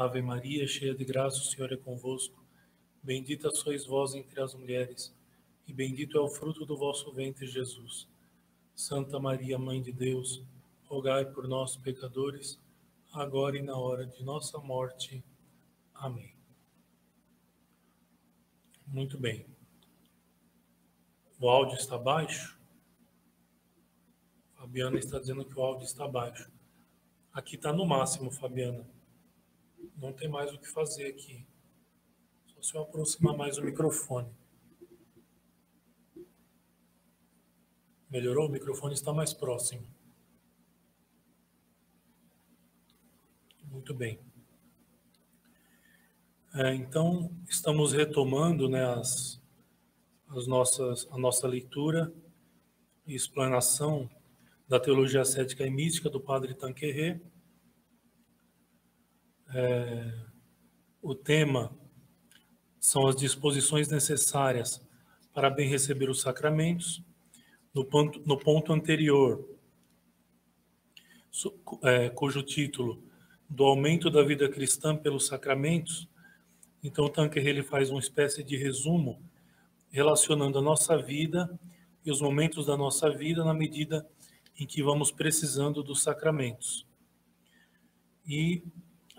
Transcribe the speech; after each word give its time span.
Ave 0.00 0.22
Maria, 0.22 0.66
cheia 0.66 0.94
de 0.94 1.04
graça, 1.04 1.36
o 1.36 1.44
Senhor 1.44 1.70
é 1.74 1.76
convosco. 1.76 2.42
Bendita 3.02 3.50
sois 3.50 3.84
vós 3.84 4.14
entre 4.14 4.40
as 4.40 4.54
mulheres, 4.54 5.14
e 5.68 5.74
bendito 5.74 6.16
é 6.16 6.20
o 6.22 6.26
fruto 6.26 6.64
do 6.64 6.74
vosso 6.74 7.12
ventre, 7.12 7.46
Jesus. 7.46 8.08
Santa 8.74 9.20
Maria, 9.20 9.58
Mãe 9.58 9.82
de 9.82 9.92
Deus, 9.92 10.42
rogai 10.84 11.26
por 11.26 11.46
nós, 11.46 11.76
pecadores, 11.76 12.58
agora 13.12 13.58
e 13.58 13.62
na 13.62 13.76
hora 13.76 14.06
de 14.06 14.24
nossa 14.24 14.56
morte. 14.56 15.22
Amém. 15.94 16.34
Muito 18.86 19.18
bem. 19.18 19.44
O 21.38 21.46
áudio 21.46 21.76
está 21.76 21.98
baixo? 21.98 22.58
Fabiana 24.54 24.98
está 24.98 25.18
dizendo 25.18 25.44
que 25.44 25.58
o 25.58 25.62
áudio 25.62 25.84
está 25.84 26.08
baixo. 26.08 26.50
Aqui 27.34 27.56
está 27.56 27.70
no 27.70 27.84
máximo, 27.84 28.30
Fabiana. 28.30 28.98
Não 29.96 30.12
tem 30.12 30.28
mais 30.28 30.52
o 30.52 30.58
que 30.58 30.68
fazer 30.68 31.06
aqui. 31.06 31.46
Só 32.46 32.62
se 32.62 32.74
eu 32.74 32.82
aproximar 32.82 33.36
mais 33.36 33.58
o 33.58 33.62
microfone. 33.62 34.30
Melhorou? 38.10 38.48
O 38.48 38.50
microfone 38.50 38.94
está 38.94 39.12
mais 39.12 39.32
próximo. 39.32 39.86
Muito 43.70 43.94
bem. 43.94 44.18
É, 46.52 46.74
então, 46.74 47.30
estamos 47.48 47.92
retomando 47.92 48.68
né, 48.68 48.84
as, 48.84 49.40
as 50.28 50.48
nossas, 50.48 51.06
a 51.12 51.16
nossa 51.16 51.46
leitura 51.46 52.12
e 53.06 53.14
explanação 53.14 54.10
da 54.68 54.80
teologia 54.80 55.24
cética 55.24 55.64
e 55.64 55.70
mística 55.70 56.10
do 56.10 56.20
padre 56.20 56.54
Tanquerê. 56.54 57.20
É, 59.54 60.12
o 61.02 61.14
tema 61.14 61.76
são 62.78 63.06
as 63.06 63.16
disposições 63.16 63.88
necessárias 63.88 64.80
para 65.32 65.50
bem 65.50 65.68
receber 65.68 66.08
os 66.08 66.20
sacramentos. 66.20 67.02
No 67.74 67.84
ponto, 67.84 68.20
no 68.26 68.38
ponto 68.38 68.72
anterior, 68.72 69.48
é, 71.82 72.10
cujo 72.10 72.42
título 72.42 73.02
do 73.48 73.64
aumento 73.64 74.10
da 74.10 74.22
vida 74.22 74.48
cristã 74.48 74.96
pelos 74.96 75.26
sacramentos, 75.26 76.08
então, 76.82 77.08
Tanker 77.10 77.46
ele 77.46 77.62
faz 77.62 77.90
uma 77.90 78.00
espécie 78.00 78.42
de 78.42 78.56
resumo 78.56 79.20
relacionando 79.90 80.58
a 80.58 80.62
nossa 80.62 80.96
vida 80.96 81.58
e 82.04 82.10
os 82.10 82.22
momentos 82.22 82.66
da 82.66 82.76
nossa 82.76 83.10
vida 83.10 83.44
na 83.44 83.52
medida 83.52 84.06
em 84.58 84.66
que 84.66 84.82
vamos 84.82 85.10
precisando 85.10 85.82
dos 85.82 86.02
sacramentos. 86.02 86.86
E 88.26 88.62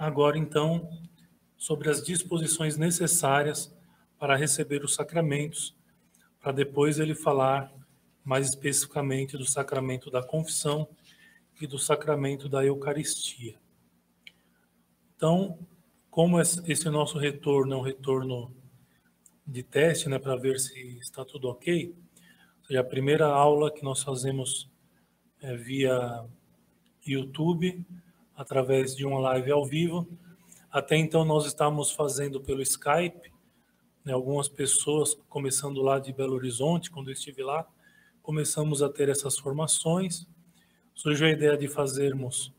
agora, 0.02 0.35
então, 0.35 0.89
sobre 1.55 1.88
as 1.88 2.02
disposições 2.02 2.75
necessárias 2.75 3.71
para 4.17 4.35
receber 4.35 4.83
os 4.83 4.95
sacramentos, 4.95 5.75
para 6.39 6.52
depois 6.52 6.97
ele 6.97 7.13
falar 7.13 7.71
mais 8.23 8.49
especificamente 8.49 9.38
do 9.38 9.45
sacramento 9.45 10.09
da 10.09 10.23
confissão 10.23 10.89
e 11.61 11.67
do 11.67 11.77
sacramento 11.77 12.49
da 12.49 12.66
Eucaristia. 12.66 13.55
Então, 15.16 15.59
como 16.09 16.41
esse 16.41 16.89
nosso 16.89 17.19
retorno 17.19 17.75
é 17.75 17.77
um 17.77 17.81
retorno 17.81 18.52
de 19.45 19.61
teste, 19.61 20.09
né, 20.09 20.17
para 20.17 20.35
ver 20.35 20.59
se 20.59 20.97
está 20.97 21.23
tudo 21.23 21.47
ok, 21.47 21.94
seja, 22.66 22.79
a 22.79 22.83
primeira 22.83 23.27
aula 23.27 23.72
que 23.72 23.83
nós 23.83 24.02
fazemos 24.02 24.67
é 25.39 25.55
via 25.55 26.25
YouTube, 27.05 27.85
através 28.42 28.95
de 28.95 29.06
uma 29.06 29.20
live 29.20 29.52
ao 29.52 29.64
vivo. 29.64 30.08
Até 30.72 30.97
então 30.97 31.23
nós 31.23 31.45
estávamos 31.45 31.92
fazendo 31.92 32.42
pelo 32.42 32.59
Skype, 32.64 33.31
né, 34.03 34.14
algumas 34.14 34.50
pessoas, 34.50 35.14
começando 35.30 35.80
lá 35.80 36.00
de 36.00 36.11
Belo 36.11 36.34
Horizonte, 36.34 36.89
quando 36.89 37.09
eu 37.09 37.14
estive 37.14 37.44
lá, 37.44 37.67
começamos 38.24 38.81
a 38.81 38.90
ter 38.90 39.09
essas 39.09 39.38
formações. 39.38 40.28
Surgiu 40.96 41.28
a 41.28 41.30
ideia 41.30 41.56
de 41.56 41.68
fazermos 41.68 42.51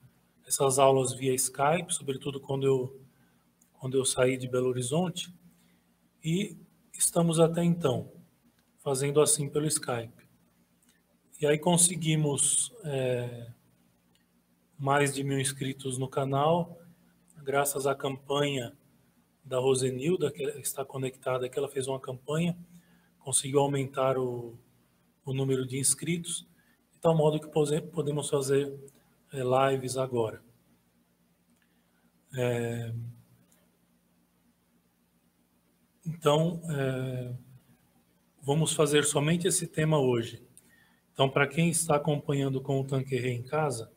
essas 0.47 0.78
aulas 0.78 1.15
via 1.15 1.34
Skype, 1.34 1.92
sobretudo 1.92 2.41
quando 2.41 2.65
eu 2.65 3.00
quando 3.72 3.97
eu 3.97 4.04
saí 4.04 4.37
de 4.37 4.47
Belo 4.47 4.69
Horizonte, 4.69 5.34
e 6.22 6.56
estamos 6.92 7.41
até 7.41 7.65
então 7.65 8.12
fazendo 8.78 9.21
assim 9.21 9.48
pelo 9.48 9.66
Skype. 9.66 10.28
E 11.41 11.47
aí 11.47 11.59
conseguimos 11.59 12.72
é, 12.84 13.48
mais 14.82 15.15
de 15.15 15.22
mil 15.22 15.38
inscritos 15.38 15.97
no 15.97 16.09
canal, 16.09 16.76
graças 17.41 17.87
à 17.87 17.94
campanha 17.94 18.76
da 19.44 19.60
Rosenilda, 19.60 20.32
que 20.32 20.43
está 20.59 20.84
conectada, 20.84 21.48
que 21.48 21.56
ela 21.56 21.69
fez 21.69 21.87
uma 21.87 22.00
campanha, 22.00 22.59
conseguiu 23.21 23.60
aumentar 23.60 24.19
o, 24.19 24.59
o 25.25 25.32
número 25.32 25.65
de 25.65 25.78
inscritos, 25.78 26.44
de 26.91 26.98
tal 26.98 27.16
modo 27.16 27.38
que 27.38 27.47
podemos 27.47 28.28
fazer 28.28 28.76
é, 29.32 29.71
lives 29.71 29.97
agora. 29.97 30.42
É, 32.37 32.92
então, 36.04 36.60
é, 36.69 37.32
vamos 38.42 38.72
fazer 38.72 39.04
somente 39.04 39.47
esse 39.47 39.69
tema 39.69 40.00
hoje. 40.00 40.44
Então, 41.12 41.31
para 41.31 41.47
quem 41.47 41.69
está 41.69 41.94
acompanhando 41.94 42.60
com 42.60 42.81
o 42.81 42.84
Tanquerê 42.84 43.31
em 43.31 43.44
casa, 43.44 43.92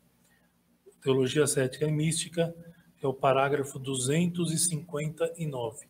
Teologia 1.06 1.46
Cética 1.46 1.86
e 1.86 1.92
Mística 1.92 2.52
é 3.00 3.06
o 3.06 3.14
parágrafo 3.14 3.78
259. 3.78 5.88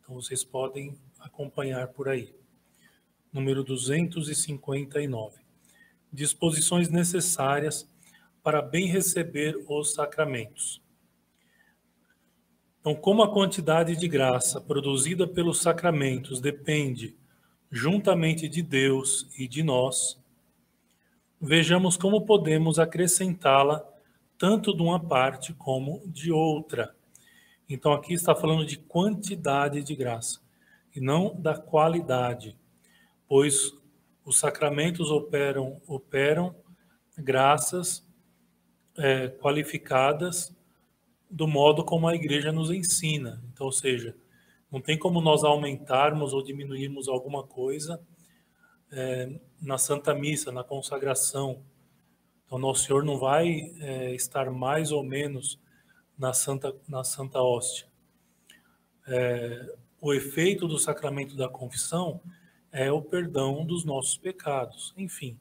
Então, 0.00 0.16
vocês 0.16 0.42
podem 0.42 0.98
acompanhar 1.20 1.86
por 1.86 2.08
aí. 2.08 2.34
Número 3.32 3.62
259. 3.62 5.38
Disposições 6.12 6.88
necessárias 6.88 7.88
para 8.42 8.60
bem 8.60 8.88
receber 8.88 9.64
os 9.68 9.92
sacramentos. 9.92 10.82
Então, 12.80 12.96
como 12.96 13.22
a 13.22 13.32
quantidade 13.32 13.94
de 13.94 14.08
graça 14.08 14.60
produzida 14.60 15.28
pelos 15.28 15.60
sacramentos 15.60 16.40
depende 16.40 17.16
juntamente 17.70 18.48
de 18.48 18.60
Deus 18.60 19.28
e 19.38 19.46
de 19.46 19.62
nós, 19.62 20.20
vejamos 21.40 21.96
como 21.96 22.26
podemos 22.26 22.80
acrescentá-la 22.80 23.92
tanto 24.38 24.74
de 24.74 24.82
uma 24.82 25.00
parte 25.00 25.52
como 25.54 26.02
de 26.06 26.30
outra. 26.32 26.94
Então, 27.68 27.92
aqui 27.92 28.14
está 28.14 28.34
falando 28.34 28.64
de 28.64 28.78
quantidade 28.78 29.82
de 29.82 29.94
graça 29.94 30.40
e 30.94 31.00
não 31.00 31.34
da 31.34 31.56
qualidade, 31.56 32.56
pois 33.28 33.72
os 34.24 34.38
sacramentos 34.38 35.10
operam, 35.10 35.80
operam 35.86 36.54
graças 37.16 38.06
é, 38.96 39.28
qualificadas 39.28 40.54
do 41.30 41.46
modo 41.46 41.84
como 41.84 42.08
a 42.08 42.14
igreja 42.14 42.52
nos 42.52 42.70
ensina. 42.70 43.42
Então, 43.52 43.66
ou 43.66 43.72
seja, 43.72 44.16
não 44.70 44.80
tem 44.80 44.98
como 44.98 45.20
nós 45.20 45.44
aumentarmos 45.44 46.32
ou 46.32 46.42
diminuirmos 46.42 47.08
alguma 47.08 47.42
coisa 47.42 48.00
é, 48.90 49.38
na 49.60 49.78
Santa 49.78 50.14
Missa, 50.14 50.52
na 50.52 50.64
consagração. 50.64 51.62
Então, 52.46 52.58
Nosso 52.58 52.84
Senhor 52.84 53.04
não 53.04 53.18
vai 53.18 53.74
é, 53.80 54.14
estar 54.14 54.50
mais 54.50 54.92
ou 54.92 55.02
menos 55.02 55.58
na 56.16 56.32
Santa, 56.32 56.74
na 56.88 57.02
Santa 57.02 57.42
Hóstia. 57.42 57.88
É, 59.06 59.76
o 60.00 60.14
efeito 60.14 60.68
do 60.68 60.78
sacramento 60.78 61.36
da 61.36 61.48
confissão 61.48 62.20
é 62.70 62.90
o 62.90 63.02
perdão 63.02 63.64
dos 63.64 63.84
nossos 63.84 64.16
pecados. 64.16 64.94
Enfim, 64.96 65.38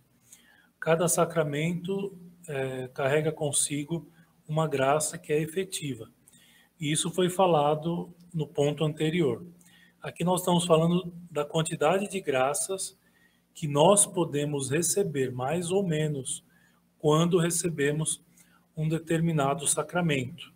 cada 0.80 1.08
sacramento 1.08 2.18
é, 2.48 2.88
carrega 2.88 3.32
consigo 3.32 4.08
uma 4.48 4.68
graça 4.68 5.18
que 5.18 5.32
é 5.32 5.40
efetiva. 5.40 6.10
E 6.80 6.92
isso 6.92 7.12
foi 7.12 7.30
falado 7.30 8.13
no 8.34 8.48
ponto 8.48 8.84
anterior. 8.84 9.46
Aqui 10.01 10.24
nós 10.24 10.42
estamos 10.42 10.66
falando 10.66 11.13
da 11.31 11.46
quantidade 11.46 12.10
de 12.10 12.19
graças 12.19 12.98
que 13.54 13.68
nós 13.68 14.06
podemos 14.06 14.69
receber, 14.69 15.31
mais 15.31 15.72
ou 15.72 15.81
menos, 15.81 16.44
quando 17.06 17.38
recebemos 17.38 18.19
um 18.75 18.90
determinado 18.90 19.68
sacramento. 19.68 20.52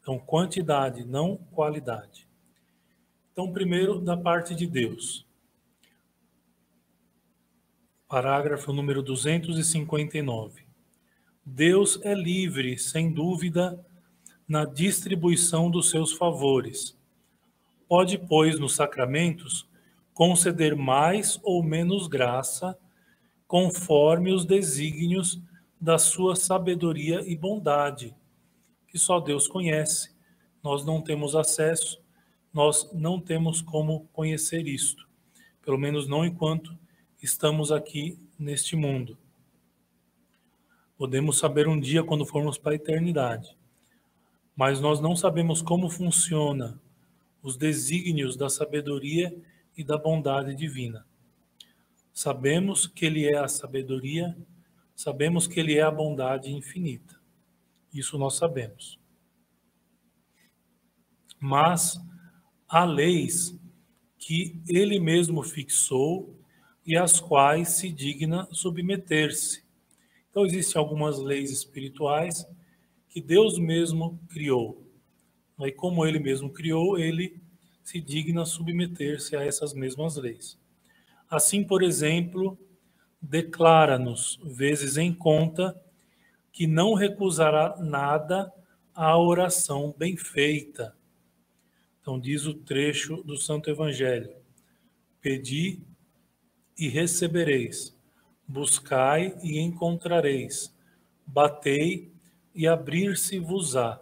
Então, 0.00 0.18
quantidade, 0.18 1.04
não 1.04 1.36
qualidade. 1.36 2.26
Então, 3.30 3.52
primeiro, 3.52 4.00
da 4.00 4.16
parte 4.16 4.54
de 4.54 4.66
Deus. 4.66 5.26
Parágrafo 8.08 8.72
número 8.72 9.02
259. 9.02 10.62
Deus 11.44 12.00
é 12.02 12.14
livre, 12.14 12.78
sem 12.78 13.12
dúvida, 13.12 13.78
na 14.48 14.64
distribuição 14.64 15.70
dos 15.70 15.90
seus 15.90 16.12
favores. 16.12 16.96
Pode, 17.86 18.16
pois, 18.16 18.58
nos 18.58 18.74
sacramentos, 18.74 19.68
conceder 20.14 20.74
mais 20.74 21.38
ou 21.42 21.62
menos 21.62 22.06
graça, 22.06 22.74
conforme 23.46 24.32
os 24.32 24.46
desígnios 24.46 25.42
da 25.80 25.98
sua 25.98 26.34
sabedoria 26.34 27.20
e 27.20 27.36
bondade, 27.36 28.14
que 28.88 28.98
só 28.98 29.20
Deus 29.20 29.46
conhece, 29.46 30.14
nós 30.62 30.84
não 30.84 31.00
temos 31.00 31.36
acesso, 31.36 32.00
nós 32.52 32.90
não 32.92 33.20
temos 33.20 33.60
como 33.60 34.08
conhecer 34.12 34.66
isto, 34.66 35.08
pelo 35.62 35.78
menos 35.78 36.08
não 36.08 36.24
enquanto 36.24 36.76
estamos 37.22 37.70
aqui 37.70 38.18
neste 38.38 38.74
mundo. 38.74 39.16
Podemos 40.96 41.38
saber 41.38 41.68
um 41.68 41.78
dia 41.78 42.02
quando 42.02 42.26
formos 42.26 42.58
para 42.58 42.72
a 42.72 42.76
eternidade, 42.76 43.56
mas 44.56 44.80
nós 44.80 45.00
não 45.00 45.14
sabemos 45.14 45.62
como 45.62 45.88
funciona 45.88 46.80
os 47.40 47.56
desígnios 47.56 48.36
da 48.36 48.48
sabedoria 48.48 49.36
e 49.76 49.84
da 49.84 49.96
bondade 49.96 50.54
divina. 50.56 51.06
Sabemos 52.12 52.86
que 52.88 53.06
ele 53.06 53.26
é 53.26 53.38
a 53.38 53.46
sabedoria, 53.46 54.36
sabemos 54.98 55.46
que 55.46 55.60
ele 55.60 55.78
é 55.78 55.82
a 55.82 55.92
bondade 55.92 56.52
infinita. 56.52 57.20
Isso 57.94 58.18
nós 58.18 58.34
sabemos. 58.34 58.98
Mas 61.38 61.96
há 62.68 62.84
leis 62.84 63.56
que 64.18 64.60
ele 64.66 64.98
mesmo 64.98 65.44
fixou 65.44 66.36
e 66.84 66.96
às 66.96 67.20
quais 67.20 67.68
se 67.68 67.92
digna 67.92 68.48
submeter-se. 68.50 69.62
Então, 70.30 70.44
existem 70.44 70.80
algumas 70.80 71.20
leis 71.20 71.52
espirituais 71.52 72.44
que 73.08 73.20
Deus 73.20 73.56
mesmo 73.56 74.18
criou. 74.28 74.84
E 75.60 75.70
como 75.70 76.04
ele 76.04 76.18
mesmo 76.18 76.52
criou, 76.52 76.98
ele 76.98 77.40
se 77.84 78.00
digna 78.00 78.44
submeter-se 78.44 79.36
a 79.36 79.44
essas 79.44 79.72
mesmas 79.72 80.16
leis. 80.16 80.58
Assim, 81.30 81.62
por 81.62 81.84
exemplo, 81.84 82.58
declara-nos, 83.20 84.38
vezes 84.44 84.96
em 84.96 85.12
conta, 85.12 85.80
que 86.52 86.66
não 86.66 86.94
recusará 86.94 87.76
nada 87.78 88.52
à 88.94 89.16
oração 89.18 89.94
bem 89.96 90.16
feita. 90.16 90.96
Então, 92.00 92.18
diz 92.18 92.46
o 92.46 92.54
trecho 92.54 93.22
do 93.22 93.36
Santo 93.36 93.68
Evangelho: 93.68 94.34
Pedi 95.20 95.80
e 96.78 96.88
recebereis, 96.88 97.94
buscai 98.46 99.36
e 99.42 99.58
encontrareis, 99.58 100.74
batei 101.26 102.10
e 102.54 102.66
abrir-se-vos-á. 102.66 104.00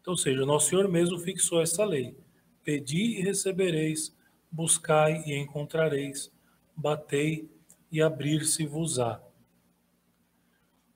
Então, 0.00 0.14
ou 0.14 0.18
seja, 0.18 0.44
nosso 0.44 0.70
Senhor 0.70 0.88
mesmo 0.88 1.18
fixou 1.18 1.62
essa 1.62 1.84
lei: 1.84 2.16
Pedi 2.64 3.18
e 3.18 3.22
recebereis, 3.22 4.16
buscai 4.50 5.22
e 5.26 5.36
encontrareis, 5.36 6.31
batei 6.76 7.48
e 7.90 8.00
abrir-se-vos-á. 8.00 9.20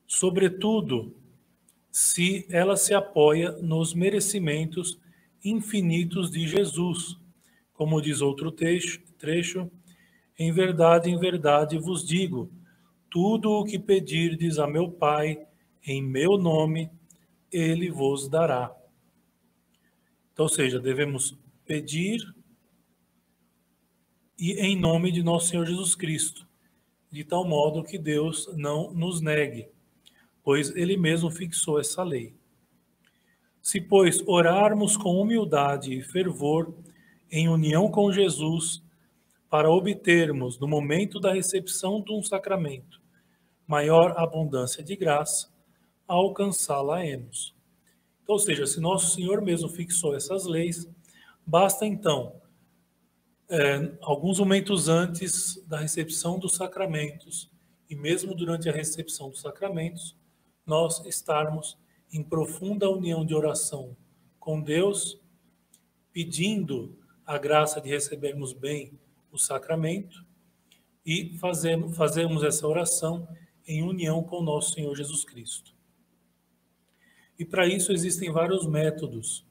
Sobretudo, 0.06 1.14
se 1.90 2.46
ela 2.50 2.76
se 2.76 2.94
apoia 2.94 3.52
nos 3.52 3.94
merecimentos 3.94 4.98
infinitos 5.44 6.30
de 6.30 6.46
Jesus, 6.46 7.18
como 7.72 8.00
diz 8.00 8.20
outro 8.20 8.50
trecho, 8.50 9.00
trecho 9.18 9.70
em 10.38 10.52
verdade, 10.52 11.10
em 11.10 11.18
verdade 11.18 11.78
vos 11.78 12.06
digo, 12.06 12.50
tudo 13.10 13.50
o 13.50 13.64
que 13.64 13.78
pedirdes 13.78 14.58
a 14.58 14.66
meu 14.66 14.90
Pai 14.90 15.46
em 15.82 16.02
meu 16.02 16.36
nome, 16.36 16.90
ele 17.50 17.90
vos 17.90 18.28
dará. 18.28 18.74
Então, 20.32 20.44
ou 20.44 20.48
seja, 20.50 20.78
devemos 20.78 21.34
pedir 21.64 22.20
e 24.38 24.52
em 24.52 24.78
nome 24.78 25.10
de 25.10 25.22
nosso 25.22 25.48
Senhor 25.48 25.66
Jesus 25.66 25.94
Cristo, 25.94 26.46
de 27.10 27.24
tal 27.24 27.46
modo 27.46 27.82
que 27.82 27.98
Deus 27.98 28.48
não 28.54 28.92
nos 28.92 29.20
negue, 29.20 29.68
pois 30.42 30.74
ele 30.76 30.96
mesmo 30.96 31.30
fixou 31.30 31.80
essa 31.80 32.02
lei. 32.02 32.34
Se, 33.62 33.80
pois, 33.80 34.22
orarmos 34.26 34.96
com 34.96 35.20
humildade 35.20 35.92
e 35.92 36.02
fervor, 36.02 36.74
em 37.30 37.48
união 37.48 37.90
com 37.90 38.12
Jesus, 38.12 38.82
para 39.48 39.70
obtermos, 39.70 40.58
no 40.58 40.68
momento 40.68 41.18
da 41.18 41.32
recepção 41.32 42.00
de 42.00 42.12
um 42.12 42.22
sacramento, 42.22 43.00
maior 43.66 44.14
abundância 44.16 44.84
de 44.84 44.94
graça, 44.94 45.48
alcançá-la-emos. 46.06 47.54
Então, 48.22 48.34
ou 48.34 48.38
seja, 48.38 48.66
se 48.66 48.80
nosso 48.80 49.14
Senhor 49.14 49.40
mesmo 49.40 49.68
fixou 49.68 50.14
essas 50.14 50.44
leis, 50.44 50.88
basta 51.44 51.86
então, 51.86 52.40
é, 53.48 53.96
alguns 54.02 54.38
momentos 54.38 54.88
antes 54.88 55.62
da 55.66 55.78
recepção 55.78 56.38
dos 56.38 56.54
sacramentos, 56.56 57.50
e 57.88 57.94
mesmo 57.94 58.34
durante 58.34 58.68
a 58.68 58.72
recepção 58.72 59.30
dos 59.30 59.40
sacramentos, 59.40 60.16
nós 60.64 61.04
estarmos 61.06 61.78
em 62.12 62.22
profunda 62.22 62.90
união 62.90 63.24
de 63.24 63.34
oração 63.34 63.96
com 64.40 64.60
Deus, 64.60 65.20
pedindo 66.12 66.98
a 67.24 67.38
graça 67.38 67.80
de 67.80 67.88
recebermos 67.88 68.52
bem 68.52 68.98
o 69.30 69.38
sacramento 69.38 70.24
e 71.04 71.36
fazemos, 71.38 71.96
fazemos 71.96 72.42
essa 72.42 72.66
oração 72.66 73.28
em 73.66 73.82
união 73.82 74.22
com 74.22 74.42
nosso 74.42 74.72
Senhor 74.72 74.94
Jesus 74.96 75.24
Cristo. 75.24 75.74
E 77.38 77.44
para 77.44 77.66
isso 77.66 77.92
existem 77.92 78.32
vários 78.32 78.66
métodos 78.66 79.46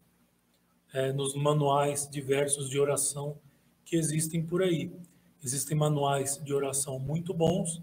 é, 0.93 1.13
nos 1.13 1.35
manuais 1.35 2.09
diversos 2.09 2.69
de 2.69 2.79
oração 2.79 3.39
que 3.85 3.95
existem 3.95 4.43
por 4.43 4.63
aí. 4.63 4.91
Existem 5.43 5.77
manuais 5.77 6.41
de 6.43 6.53
oração 6.53 6.97
muito 6.97 7.33
bons 7.33 7.81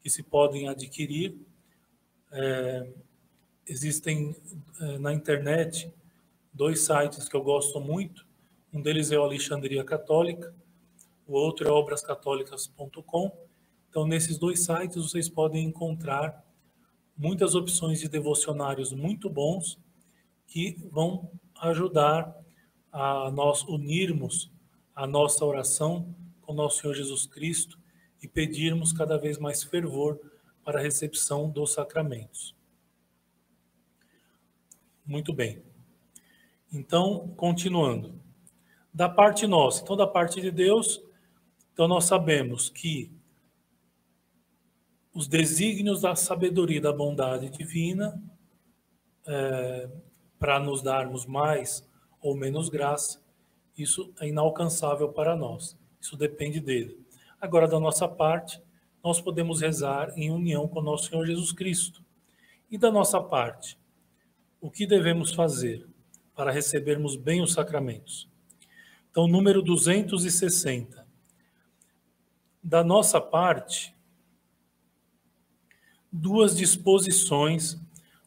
que 0.00 0.08
se 0.08 0.22
podem 0.22 0.68
adquirir. 0.68 1.36
É, 2.30 2.88
existem 3.66 4.34
é, 4.80 4.98
na 4.98 5.12
internet 5.12 5.92
dois 6.54 6.80
sites 6.80 7.28
que 7.28 7.36
eu 7.36 7.42
gosto 7.42 7.80
muito. 7.80 8.24
Um 8.72 8.80
deles 8.80 9.10
é 9.10 9.18
o 9.18 9.22
Alexandria 9.22 9.84
Católica, 9.84 10.54
o 11.26 11.34
outro 11.34 11.68
é 11.68 11.70
obrascatólicas.com. 11.70 13.32
Então, 13.90 14.06
nesses 14.06 14.38
dois 14.38 14.64
sites 14.64 14.96
vocês 14.96 15.28
podem 15.28 15.64
encontrar 15.64 16.42
muitas 17.16 17.54
opções 17.54 18.00
de 18.00 18.08
devocionários 18.08 18.92
muito 18.92 19.28
bons 19.28 19.78
que 20.46 20.78
vão 20.90 21.30
ajudar 21.60 22.34
a 22.90 23.30
nós 23.30 23.62
unirmos 23.64 24.50
a 24.94 25.06
nossa 25.06 25.44
oração 25.44 26.14
com 26.40 26.52
nosso 26.52 26.80
Senhor 26.80 26.94
Jesus 26.94 27.26
Cristo 27.26 27.78
e 28.22 28.28
pedirmos 28.28 28.92
cada 28.92 29.16
vez 29.16 29.38
mais 29.38 29.62
fervor 29.62 30.20
para 30.64 30.78
a 30.78 30.82
recepção 30.82 31.50
dos 31.50 31.72
sacramentos. 31.72 32.54
Muito 35.04 35.32
bem. 35.32 35.62
Então, 36.72 37.28
continuando. 37.36 38.20
Da 38.94 39.08
parte 39.08 39.46
nossa, 39.46 39.82
então 39.82 39.96
da 39.96 40.06
parte 40.06 40.40
de 40.40 40.50
Deus, 40.50 41.02
então 41.72 41.88
nós 41.88 42.04
sabemos 42.04 42.68
que 42.68 43.10
os 45.14 45.26
desígnios 45.26 46.02
da 46.02 46.14
sabedoria 46.14 46.76
e 46.76 46.80
da 46.80 46.92
bondade 46.92 47.48
divina 47.48 48.22
é, 49.26 49.88
para 50.38 50.60
nos 50.60 50.82
darmos 50.82 51.24
mais 51.24 51.88
ou 52.20 52.36
menos 52.36 52.68
graça, 52.68 53.21
isso 53.82 54.12
é 54.20 54.28
inalcançável 54.28 55.08
para 55.08 55.36
nós. 55.36 55.76
Isso 56.00 56.16
depende 56.16 56.60
dele. 56.60 56.98
Agora, 57.40 57.66
da 57.68 57.78
nossa 57.78 58.08
parte, 58.08 58.60
nós 59.02 59.20
podemos 59.20 59.60
rezar 59.60 60.12
em 60.16 60.30
união 60.30 60.68
com 60.68 60.80
nosso 60.80 61.08
Senhor 61.08 61.26
Jesus 61.26 61.52
Cristo. 61.52 62.04
E 62.70 62.78
da 62.78 62.90
nossa 62.90 63.20
parte, 63.20 63.76
o 64.60 64.70
que 64.70 64.86
devemos 64.86 65.32
fazer 65.32 65.86
para 66.34 66.52
recebermos 66.52 67.16
bem 67.16 67.42
os 67.42 67.52
sacramentos? 67.52 68.28
Então, 69.10 69.26
número 69.26 69.60
260. 69.60 71.06
Da 72.62 72.84
nossa 72.84 73.20
parte, 73.20 73.94
duas 76.10 76.56
disposições 76.56 77.78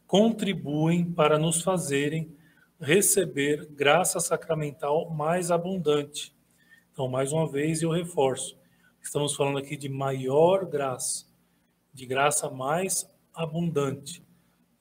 contribuem 0.05 1.09
para 1.11 1.39
nos 1.39 1.61
fazerem 1.61 2.34
receber 2.79 3.65
graça 3.67 4.19
sacramental 4.19 5.09
mais 5.09 5.51
abundante. 5.51 6.35
Então, 6.91 7.07
mais 7.07 7.31
uma 7.31 7.49
vez, 7.49 7.81
eu 7.81 7.89
reforço: 7.89 8.57
estamos 9.01 9.35
falando 9.35 9.57
aqui 9.57 9.75
de 9.75 9.89
maior 9.89 10.65
graça, 10.65 11.25
de 11.93 12.05
graça 12.05 12.49
mais 12.49 13.09
abundante. 13.33 14.23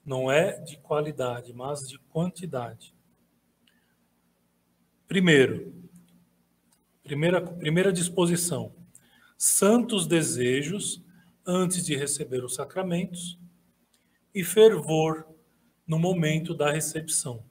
Não 0.05 0.31
é 0.31 0.59
de 0.59 0.77
qualidade, 0.77 1.53
mas 1.53 1.87
de 1.87 1.97
quantidade. 1.99 2.93
Primeiro, 5.07 5.73
primeira, 7.03 7.41
primeira 7.41 7.91
disposição: 7.91 8.73
santos 9.37 10.07
desejos 10.07 11.03
antes 11.45 11.85
de 11.85 11.95
receber 11.95 12.43
os 12.43 12.55
sacramentos 12.55 13.39
e 14.33 14.43
fervor 14.43 15.27
no 15.87 15.99
momento 15.99 16.53
da 16.53 16.71
recepção. 16.71 17.43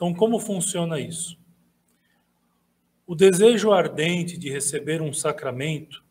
Então, 0.00 0.14
como 0.14 0.40
funciona 0.40 0.98
isso? 0.98 1.38
O 3.06 3.14
desejo 3.14 3.70
ardente 3.70 4.38
de 4.38 4.48
receber 4.48 5.02
um 5.02 5.12
sacramento, 5.12 6.02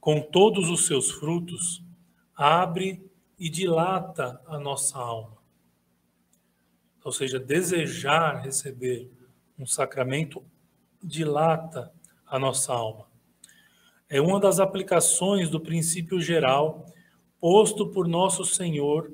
com 0.00 0.22
todos 0.22 0.70
os 0.70 0.86
seus 0.86 1.10
frutos, 1.10 1.84
abre 2.34 3.04
e 3.38 3.50
dilata 3.50 4.40
a 4.46 4.58
nossa 4.58 4.98
alma. 4.98 5.36
ou 7.04 7.12
seja, 7.12 7.38
desejar 7.38 8.40
receber 8.40 9.10
um 9.58 9.66
sacramento 9.66 10.42
dilata 11.02 11.92
a 12.26 12.38
nossa 12.38 12.72
alma. 12.72 13.06
É 14.08 14.18
uma 14.18 14.40
das 14.40 14.60
aplicações 14.60 15.50
do 15.50 15.60
princípio 15.60 16.22
geral 16.22 16.86
posto 17.38 17.86
por 17.86 18.08
nosso 18.08 18.46
Senhor, 18.46 19.12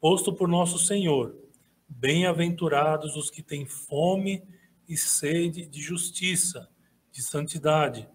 posto 0.00 0.32
por 0.32 0.48
nosso 0.48 0.80
Senhor. 0.80 1.47
Bem-aventurados 1.88 3.16
os 3.16 3.30
que 3.30 3.42
têm 3.42 3.66
fome 3.66 4.42
e 4.88 4.96
sede 4.96 5.66
de 5.66 5.80
justiça, 5.80 6.68
de 7.10 7.22
santidade, 7.22 8.08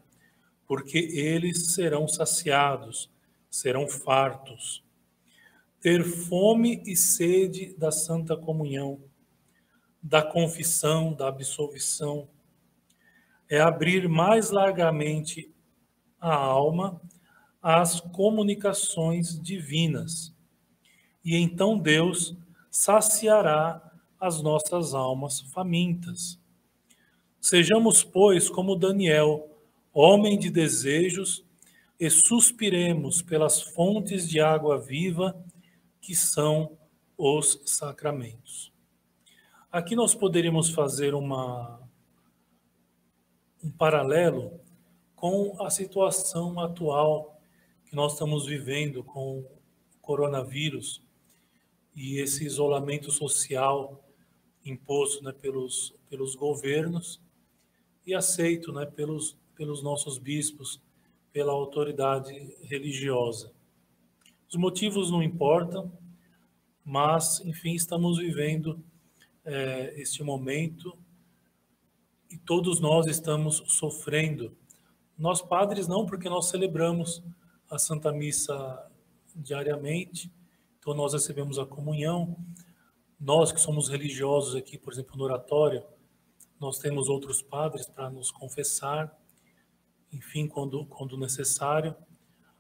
porque 0.65 0.98
eles 0.98 1.74
serão 1.74 2.08
saciados, 2.08 3.12
serão 3.50 3.88
fartos. 3.88 4.84
Ter 5.82 6.03
fome 6.03 6.82
e 6.86 6.96
sede 6.96 7.75
da 7.77 7.92
santa 7.92 8.38
comunhão, 8.38 9.03
da 10.01 10.22
confissão, 10.22 11.13
da 11.13 11.27
absolvição, 11.27 12.30
é 13.50 13.60
abrir 13.60 14.08
mais 14.08 14.50
largamente 14.50 15.53
a 16.20 16.34
alma 16.34 17.01
às 17.62 18.00
comunicações 18.00 19.39
divinas. 19.39 20.34
E 21.24 21.36
então 21.36 21.77
Deus 21.77 22.36
saciará 22.74 23.80
as 24.20 24.42
nossas 24.42 24.96
almas 24.96 25.42
famintas. 25.42 26.39
Sejamos, 27.39 28.03
pois, 28.03 28.50
como 28.50 28.75
Daniel, 28.75 29.48
homem 29.94 30.39
de 30.39 30.50
desejos, 30.50 31.46
e 32.00 32.10
suspiremos 32.10 33.22
pelas 33.22 33.62
fontes 33.62 34.27
de 34.27 34.39
água 34.39 34.80
viva 34.80 35.39
que 36.01 36.15
são 36.15 36.75
os 37.15 37.62
sacramentos. 37.63 38.74
Aqui 39.72 39.96
nós 39.96 40.15
poderíamos 40.15 40.72
fazer 40.72 41.13
uma, 41.13 41.80
um 43.63 43.70
paralelo 43.70 44.60
com 45.15 45.63
a 45.63 45.70
situação 45.70 46.60
atual 46.60 47.39
que 47.86 47.96
nós 47.96 48.13
estamos 48.13 48.48
vivendo 48.48 49.03
com 49.03 49.42
o 49.42 49.46
coronavírus 50.01 51.03
e 51.96 52.20
esse 52.20 52.46
isolamento 52.46 53.12
social 53.12 54.04
imposto 54.66 55.24
né, 55.24 55.32
pelos, 55.32 55.94
pelos 56.10 56.36
governos 56.36 57.22
e 58.06 58.14
aceito 58.14 58.72
né, 58.72 58.86
pelos, 58.86 59.38
pelos 59.56 59.84
nossos 59.84 60.18
bispos, 60.18 60.82
pela 61.32 61.52
autoridade 61.52 62.56
religiosa. 62.64 63.52
Os 64.50 64.56
motivos 64.56 65.12
não 65.12 65.24
importam, 65.24 65.92
mas, 66.86 67.42
enfim, 67.46 67.74
estamos 67.74 68.18
vivendo 68.18 68.84
é, 69.46 69.94
este 70.00 70.24
momento 70.24 70.98
e 72.30 72.38
todos 72.38 72.80
nós 72.80 73.08
estamos 73.08 73.64
sofrendo. 73.68 74.56
Nós 75.18 75.42
padres 75.42 75.88
não, 75.88 76.06
porque 76.06 76.30
nós 76.30 76.50
celebramos 76.50 77.24
a 77.70 77.78
Santa 77.78 78.12
Missa 78.12 78.92
diariamente, 79.36 80.32
então 80.84 80.94
nós 80.94 81.13
recebemos 81.13 81.58
a 81.58 81.66
comunhão. 81.66 82.36
Nós 83.18 83.54
que 83.54 83.62
somos 83.62 83.88
religiosos 83.88 84.54
aqui, 84.54 84.78
por 84.78 84.92
exemplo, 84.92 85.16
no 85.16 85.24
oratório, 85.24 85.82
nós 86.60 86.78
temos 86.78 87.08
outros 87.08 87.42
padres 87.42 87.86
para 87.86 88.10
nos 88.10 88.30
confessar, 88.30 89.18
enfim, 90.12 90.46
quando, 90.46 90.86
quando 90.88 91.18
necessário. 91.18 91.96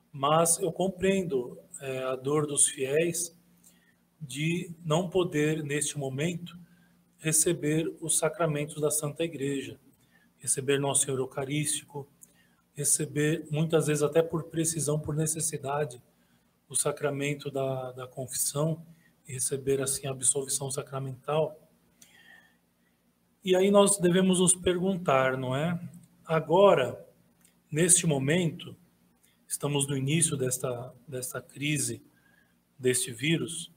Mas 0.09 0.57
eu 0.57 0.71
compreendo 0.71 1.59
é, 1.81 2.01
a 2.03 2.15
dor 2.15 2.47
dos 2.47 2.65
fiéis 2.65 3.37
de 4.21 4.71
não 4.85 5.09
poder, 5.09 5.61
neste 5.61 5.97
momento, 5.97 6.57
receber 7.17 7.93
os 7.99 8.17
sacramentos 8.17 8.79
da 8.79 8.89
Santa 8.89 9.25
Igreja, 9.25 9.77
receber 10.37 10.79
Nosso 10.79 11.03
Senhor 11.03 11.19
Eucarístico, 11.19 12.07
receber, 12.73 13.45
muitas 13.51 13.87
vezes 13.87 14.01
até 14.01 14.21
por 14.21 14.45
precisão, 14.45 14.97
por 14.97 15.13
necessidade, 15.13 16.01
o 16.73 16.75
sacramento 16.75 17.49
da, 17.49 17.91
da 17.91 18.07
confissão 18.07 18.85
e 19.27 19.33
receber 19.33 19.81
assim 19.81 20.07
a 20.07 20.11
absolvição 20.11 20.69
sacramental. 20.69 21.59
E 23.43 23.55
aí 23.55 23.71
nós 23.71 23.97
devemos 23.97 24.39
nos 24.39 24.55
perguntar, 24.55 25.37
não 25.37 25.55
é? 25.55 25.79
Agora, 26.25 27.05
neste 27.71 28.05
momento, 28.05 28.75
estamos 29.47 29.87
no 29.87 29.95
início 29.95 30.35
desta, 30.35 30.93
desta 31.07 31.41
crise, 31.41 32.01
deste 32.77 33.11
vírus, 33.11 33.73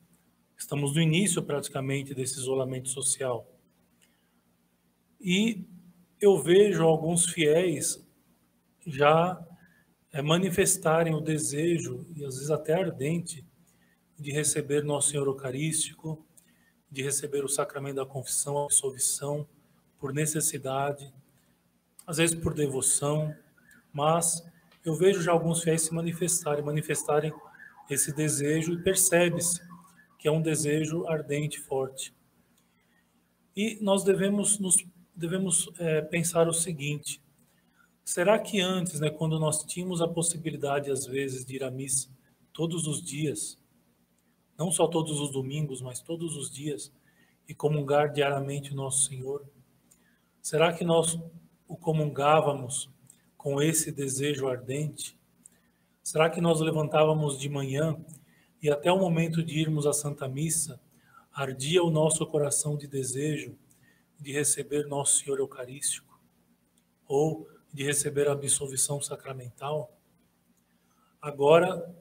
Estamos 0.57 0.95
no 0.95 1.01
início 1.01 1.43
praticamente 1.43 2.15
desse 2.15 2.39
isolamento 2.39 2.89
social. 2.89 3.47
E 5.21 5.65
eu 6.21 6.39
vejo 6.43 6.83
alguns 6.83 7.27
fiéis 7.27 8.05
já 8.87 9.39
é, 10.17 10.23
manifestarem 10.23 11.15
o 11.15 11.21
desejo, 11.21 12.07
e 12.17 12.25
às 12.25 12.37
vezes 12.37 12.51
até 12.51 12.73
ardente, 12.73 13.45
de 14.19 14.33
receber 14.33 14.83
Nosso 14.83 15.11
Senhor 15.11 15.27
Eucarístico, 15.27 16.25
de 16.91 17.03
receber 17.03 17.45
o 17.45 17.49
sacramento 17.49 17.97
da 17.97 18.07
confissão, 18.07 18.57
a 18.57 18.65
absolvição, 18.65 19.47
por 19.99 20.15
necessidade, 20.15 21.13
às 22.07 22.17
vezes 22.17 22.35
por 22.35 22.55
devoção, 22.55 23.37
mas 23.93 24.43
eu 24.83 24.95
vejo 24.95 25.21
já 25.21 25.33
alguns 25.33 25.63
fiéis 25.63 25.83
se 25.83 25.93
manifestarem, 25.93 26.65
manifestarem 26.65 27.31
esse 27.91 28.11
desejo 28.15 28.73
e 28.73 28.83
percebe-se 28.83 29.61
que 30.19 30.27
é 30.27 30.33
um 30.33 30.41
desejo 30.41 31.07
ardente, 31.09 31.61
forte. 31.61 32.15
E 33.55 33.79
nós 33.83 34.03
devemos, 34.03 34.59
nos, 34.59 34.77
devemos 35.15 35.71
é, 35.79 36.01
pensar 36.01 36.49
o 36.49 36.55
seguinte: 36.55 37.21
será 38.07 38.39
que 38.39 38.61
antes, 38.61 39.01
né, 39.01 39.11
quando 39.11 39.39
nós 39.39 39.65
tínhamos 39.65 40.01
a 40.01 40.07
possibilidade, 40.07 40.93
às 40.93 41.05
vezes, 41.05 41.45
de 41.45 41.57
ir 41.57 41.65
à 41.65 41.71
missa 41.73 42.09
todos 42.53 42.87
os 42.87 43.03
dias, 43.03 43.59
não 44.57 44.71
só 44.71 44.87
todos 44.87 45.19
os 45.21 45.33
domingos, 45.33 45.83
mas 45.83 46.01
todos 46.01 46.37
os 46.37 46.49
dias, 46.49 46.93
e 47.49 47.55
comungar 47.55 48.13
diariamente 48.13 48.73
o 48.73 48.77
nosso 48.77 49.09
Senhor, 49.09 49.45
será 50.41 50.73
que 50.73 50.85
nós 50.85 51.19
o 51.67 51.77
comungávamos 51.77 52.89
com 53.37 53.61
esse 53.61 53.91
desejo 53.91 54.47
ardente? 54.47 55.19
Será 56.01 56.31
que 56.31 56.41
nós 56.41 56.61
levantávamos 56.61 57.37
de 57.37 57.49
manhã 57.49 57.99
e 58.63 58.71
até 58.71 58.91
o 58.91 59.01
momento 59.01 59.43
de 59.43 59.59
irmos 59.59 59.85
à 59.85 59.93
Santa 59.93 60.29
Missa, 60.29 60.81
ardia 61.33 61.83
o 61.83 61.91
nosso 61.91 62.25
coração 62.25 62.77
de 62.77 62.87
desejo 62.87 63.59
de 64.19 64.33
receber 64.33 64.87
Nosso 64.87 65.19
Senhor 65.19 65.41
Eucarístico 65.41 66.19
ou 67.07 67.49
de 67.77 67.85
receber 67.85 68.27
a 68.27 68.33
absolvição 68.33 69.03
sacramental. 69.03 69.95
Agora, 71.21 71.95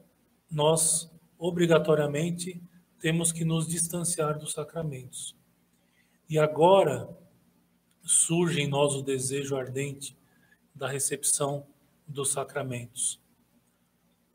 nós 0.50 1.12
obrigatoriamente 1.38 2.62
temos 2.98 3.30
que 3.30 3.44
nos 3.44 3.68
distanciar 3.68 4.38
dos 4.38 4.54
sacramentos. 4.54 5.36
E 6.30 6.38
agora 6.38 7.14
surge 8.02 8.62
em 8.62 8.66
nós 8.66 8.94
o 8.94 9.02
desejo 9.02 9.54
ardente 9.54 10.16
da 10.74 10.88
recepção 10.88 11.66
dos 12.08 12.32
sacramentos. 12.32 13.20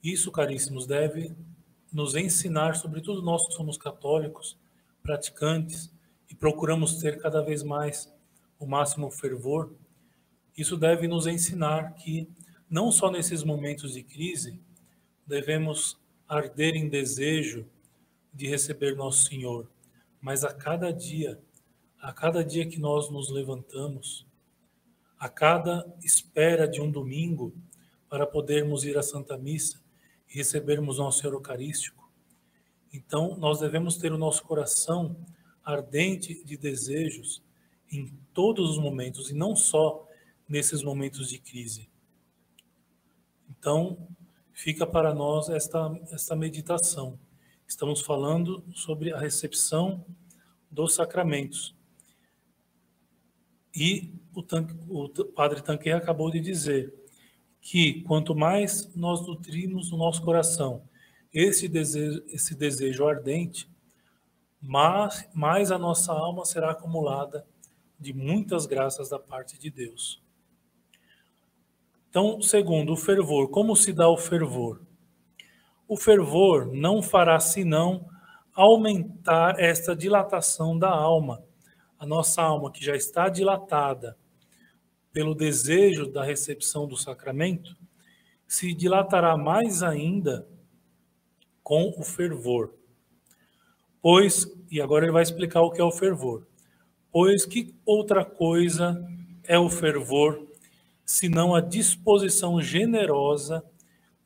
Isso, 0.04 0.32
caríssimos, 0.32 0.86
deve 0.86 1.36
nos 1.92 2.14
ensinar, 2.14 2.76
sobretudo 2.76 3.24
nós 3.24 3.48
que 3.48 3.56
somos 3.56 3.80
católicos, 3.80 4.60
praticantes, 5.02 5.92
e 6.30 6.36
procuramos 6.36 7.00
ter 7.00 7.20
cada 7.20 7.42
vez 7.42 7.64
mais 7.64 8.14
o 8.60 8.68
máximo 8.68 9.10
fervor, 9.10 9.74
isso 10.62 10.78
deve 10.78 11.08
nos 11.08 11.28
ensinar 11.28 11.94
que, 11.96 12.28
não 12.70 12.92
só 12.92 13.12
nesses 13.12 13.44
momentos 13.44 13.94
de 13.94 14.04
crise, 14.04 14.60
devemos 15.26 15.98
arder 16.28 16.76
em 16.76 16.88
desejo 16.88 17.68
de 18.34 18.48
receber 18.48 18.96
Nosso 18.96 19.26
Senhor, 19.26 19.70
mas 20.22 20.44
a 20.44 20.54
cada 20.54 20.92
dia, 20.92 21.40
a 22.00 22.14
cada 22.14 22.44
dia 22.44 22.66
que 22.66 22.80
nós 22.80 23.10
nos 23.10 23.30
levantamos, 23.30 24.26
a 25.20 25.28
cada 25.28 25.86
espera 26.02 26.68
de 26.68 26.80
um 26.80 26.90
domingo 26.90 27.54
para 28.10 28.26
podermos 28.26 28.84
ir 28.86 28.98
à 28.98 29.04
Santa 29.04 29.38
Missa, 29.38 29.82
e 30.30 30.38
recebermos 30.38 30.98
nosso 30.98 31.20
Senhor 31.20 31.34
Eucarístico. 31.34 32.10
Então, 32.94 33.36
nós 33.38 33.60
devemos 33.60 33.98
ter 33.98 34.14
o 34.14 34.18
nosso 34.18 34.44
coração 34.44 35.16
ardente 35.64 36.44
de 36.44 36.56
desejos 36.58 37.44
em 37.92 38.12
todos 38.34 38.72
os 38.72 38.78
momentos 38.78 39.30
e 39.30 39.34
não 39.34 39.56
só 39.56 40.08
nesses 40.52 40.84
momentos 40.84 41.30
de 41.30 41.40
crise. 41.40 41.90
Então, 43.50 44.06
fica 44.52 44.86
para 44.86 45.14
nós 45.14 45.48
esta, 45.50 45.98
esta 46.12 46.36
meditação. 46.36 47.18
Estamos 47.66 48.02
falando 48.02 48.62
sobre 48.74 49.14
a 49.14 49.18
recepção 49.18 50.06
dos 50.70 50.94
sacramentos. 50.94 51.74
E 53.74 54.14
o, 54.36 54.42
o 54.90 55.26
padre 55.26 55.62
Tanquet 55.62 55.94
acabou 55.94 56.30
de 56.30 56.42
dizer 56.42 56.94
que 57.62 58.02
quanto 58.02 58.36
mais 58.36 58.94
nós 58.94 59.26
nutrimos 59.26 59.94
o 59.94 59.98
nosso 59.98 60.22
coração 60.22 60.84
esse 61.34 61.70
desejo, 61.70 62.22
esse 62.28 62.54
desejo 62.56 63.08
ardente, 63.08 63.70
mais, 64.62 65.30
mais 65.34 65.72
a 65.72 65.78
nossa 65.78 66.12
alma 66.12 66.44
será 66.44 66.72
acumulada 66.72 67.48
de 67.98 68.12
muitas 68.12 68.66
graças 68.66 69.08
da 69.08 69.18
parte 69.18 69.58
de 69.58 69.70
Deus. 69.70 70.22
Então, 72.12 72.42
segundo, 72.42 72.92
o 72.92 72.98
fervor. 72.98 73.50
Como 73.50 73.74
se 73.74 73.94
dá 73.94 74.10
o 74.10 74.18
fervor? 74.18 74.82
O 75.88 75.96
fervor 75.96 76.66
não 76.68 77.02
fará 77.02 77.40
senão 77.40 78.06
aumentar 78.54 79.58
esta 79.58 79.96
dilatação 79.96 80.78
da 80.78 80.90
alma. 80.90 81.42
A 81.98 82.06
nossa 82.06 82.42
alma, 82.42 82.70
que 82.70 82.84
já 82.84 82.98
está 82.98 83.30
dilatada 83.30 84.18
pelo 85.14 85.34
desejo 85.34 86.06
da 86.12 86.22
recepção 86.22 86.86
do 86.86 86.98
sacramento, 86.98 87.78
se 88.46 88.74
dilatará 88.74 89.38
mais 89.38 89.82
ainda 89.82 90.46
com 91.64 91.94
o 91.98 92.04
fervor. 92.04 92.74
Pois, 94.02 94.46
e 94.70 94.82
agora 94.82 95.06
ele 95.06 95.14
vai 95.14 95.24
explicar 95.24 95.62
o 95.62 95.72
que 95.72 95.80
é 95.80 95.84
o 95.86 95.94
fervor. 95.94 96.46
Pois 97.10 97.46
que 97.46 97.74
outra 97.86 98.26
coisa 98.26 99.02
é 99.46 99.58
o 99.58 99.70
fervor, 99.70 100.51
senão 101.06 101.54
a 101.54 101.62
disposição 101.62 102.62
generosa 102.62 103.64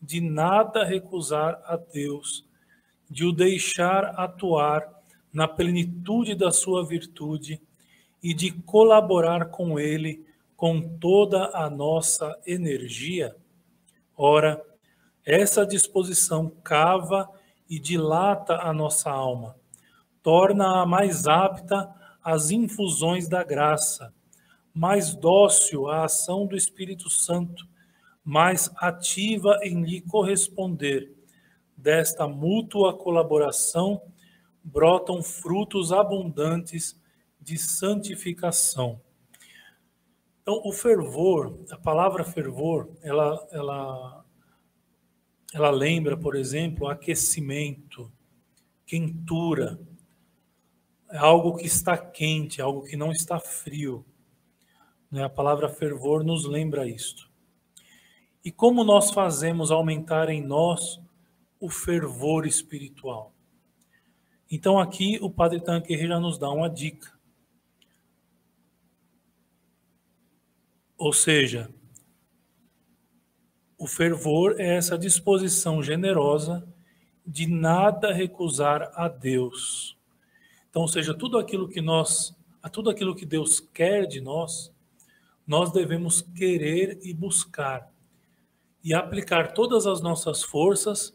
de 0.02 0.22
nada 0.22 0.84
recusar 0.84 1.62
a 1.66 1.78
Deus, 1.78 2.46
de 3.10 3.26
o 3.26 3.32
deixar 3.32 4.20
atuar 4.20 4.88
na 5.34 5.48
plenitude 5.48 6.36
da 6.36 6.52
sua 6.52 6.86
virtude 6.86 7.62
e 8.22 8.34
de 8.34 8.52
colaborar 8.52 9.46
com 9.50 9.80
ele 9.80 10.26
com 10.56 10.82
toda 10.98 11.52
a 11.54 11.70
nossa 11.70 12.40
energia? 12.46 13.36
Ora, 14.16 14.64
essa 15.26 15.66
disposição 15.66 16.50
cava 16.64 17.30
e 17.70 17.80
dilata 17.80 18.56
a 18.58 18.72
nossa 18.72 19.10
alma, 19.10 19.56
torna-a 20.22 20.86
mais 20.86 21.28
apta 21.28 21.94
às 22.24 22.52
infusões 22.52 23.28
da 23.28 23.44
graça, 23.44 24.14
mais 24.76 25.16
dócil 25.16 25.88
à 25.88 26.04
ação 26.04 26.46
do 26.46 26.54
Espírito 26.54 27.10
Santo, 27.10 27.66
mais 28.22 28.70
ativa 28.76 29.58
em 29.64 29.82
lhe 29.84 30.02
corresponder. 30.02 31.16
Desta 31.78 32.28
mútua 32.28 32.94
colaboração 32.98 34.02
brotam 34.62 35.24
frutos 35.24 35.94
abundantes 35.94 37.02
de 37.40 37.58
santificação. 37.58 39.00
Então, 40.42 40.62
o 40.66 40.74
fervor, 40.74 41.58
a 41.72 41.78
palavra 41.78 42.26
fervor, 42.26 42.92
ela, 43.02 43.48
ela, 43.52 44.26
ela 45.54 45.72
lembra, 45.72 46.18
por 46.18 46.36
exemplo, 46.36 46.88
aquecimento, 46.88 48.12
quentura. 48.86 49.80
É 51.10 51.18
algo 51.18 51.56
que 51.56 51.66
está 51.66 51.98
quente, 51.98 52.62
algo 52.62 52.84
que 52.84 52.98
não 52.98 53.12
está 53.12 53.40
frio. 53.40 54.06
Né? 55.12 55.24
A 55.24 55.30
palavra 55.30 55.70
fervor 55.70 56.24
nos 56.24 56.46
lembra 56.46 56.88
isto. 56.88 57.30
E 58.44 58.52
como 58.52 58.84
nós 58.84 59.12
fazemos 59.12 59.72
aumentar 59.72 60.30
em 60.30 60.42
nós 60.42 61.02
o 61.60 61.70
fervor 61.70 62.46
espiritual? 62.46 63.34
Então, 64.52 64.78
aqui 64.78 65.18
o 65.22 65.30
Padre 65.30 65.60
Tanquer 65.60 66.08
já 66.08 66.20
nos 66.20 66.38
dá 66.38 66.50
uma 66.52 66.70
dica. 66.70 67.12
Ou 70.98 71.12
seja, 71.12 71.74
o 73.78 73.88
fervor 73.88 74.56
é 74.60 74.76
essa 74.76 74.98
disposição 74.98 75.82
generosa 75.82 76.68
de 77.26 77.48
nada 77.48 78.14
recusar 78.14 78.92
a 78.94 79.08
Deus. 79.08 79.98
Então, 80.70 80.84
ou 80.84 80.88
seja, 80.88 81.14
tudo 81.14 81.38
aquilo 81.38 81.68
que 81.68 81.82
nós, 81.82 82.36
a 82.62 82.70
tudo 82.70 82.90
aquilo 82.90 83.16
que 83.16 83.26
Deus 83.26 83.60
quer 83.60 84.06
de 84.06 84.22
nós, 84.22 84.75
nós 85.46 85.72
devemos 85.72 86.22
querer 86.22 87.00
e 87.04 87.14
buscar 87.14 87.94
e 88.84 88.94
aplicar 88.94 89.54
todas 89.54 89.88
as 89.88 90.00
nossas 90.02 90.44
forças 90.44 91.14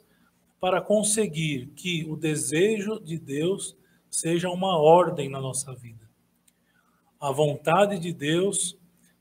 para 0.59 0.81
conseguir 0.81 1.69
que 1.77 2.05
o 2.05 2.17
desejo 2.17 2.99
de 3.01 3.19
Deus 3.19 3.77
seja 4.11 4.51
uma 4.51 4.77
ordem 4.77 5.29
na 5.29 5.41
nossa 5.41 5.73
vida. 5.75 6.11
A 7.21 7.31
vontade 7.31 7.99
de 7.99 8.13
Deus 8.13 8.77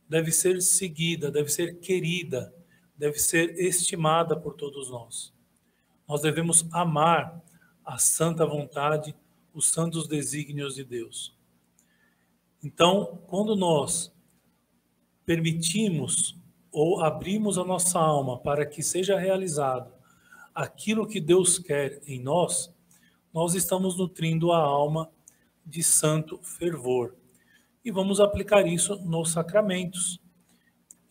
deve 0.08 0.32
ser 0.32 0.62
seguida, 0.62 1.30
deve 1.30 1.50
ser 1.50 1.80
querida, 1.80 2.54
deve 2.98 3.20
ser 3.20 3.52
estimada 3.60 4.36
por 4.36 4.56
todos 4.56 4.90
nós. 4.90 5.32
Nós 6.08 6.22
devemos 6.22 6.68
amar 6.74 7.40
a 7.86 8.00
santa 8.00 8.46
vontade, 8.46 9.16
os 9.54 9.70
santos 9.70 10.08
desígnios 10.08 10.76
de 10.76 10.84
Deus. 10.84 11.38
Então, 12.64 13.22
quando 13.28 13.56
nós 13.56 14.12
permitimos 15.30 16.36
ou 16.72 17.04
abrimos 17.04 17.60
a 17.60 17.64
nossa 17.64 18.00
alma 18.00 18.40
para 18.40 18.66
que 18.66 18.82
seja 18.82 19.16
realizado 19.16 19.94
aquilo 20.56 21.06
que 21.06 21.22
Deus 21.22 21.60
quer 21.60 22.02
em 22.08 22.20
nós, 22.20 22.74
nós 23.32 23.54
estamos 23.54 23.96
nutrindo 23.96 24.52
a 24.52 24.58
alma 24.58 25.08
de 25.64 25.84
santo 25.84 26.40
fervor 26.42 27.16
e 27.86 27.92
vamos 27.92 28.20
aplicar 28.20 28.66
isso 28.66 28.96
nos 29.06 29.32
sacramentos. 29.32 30.20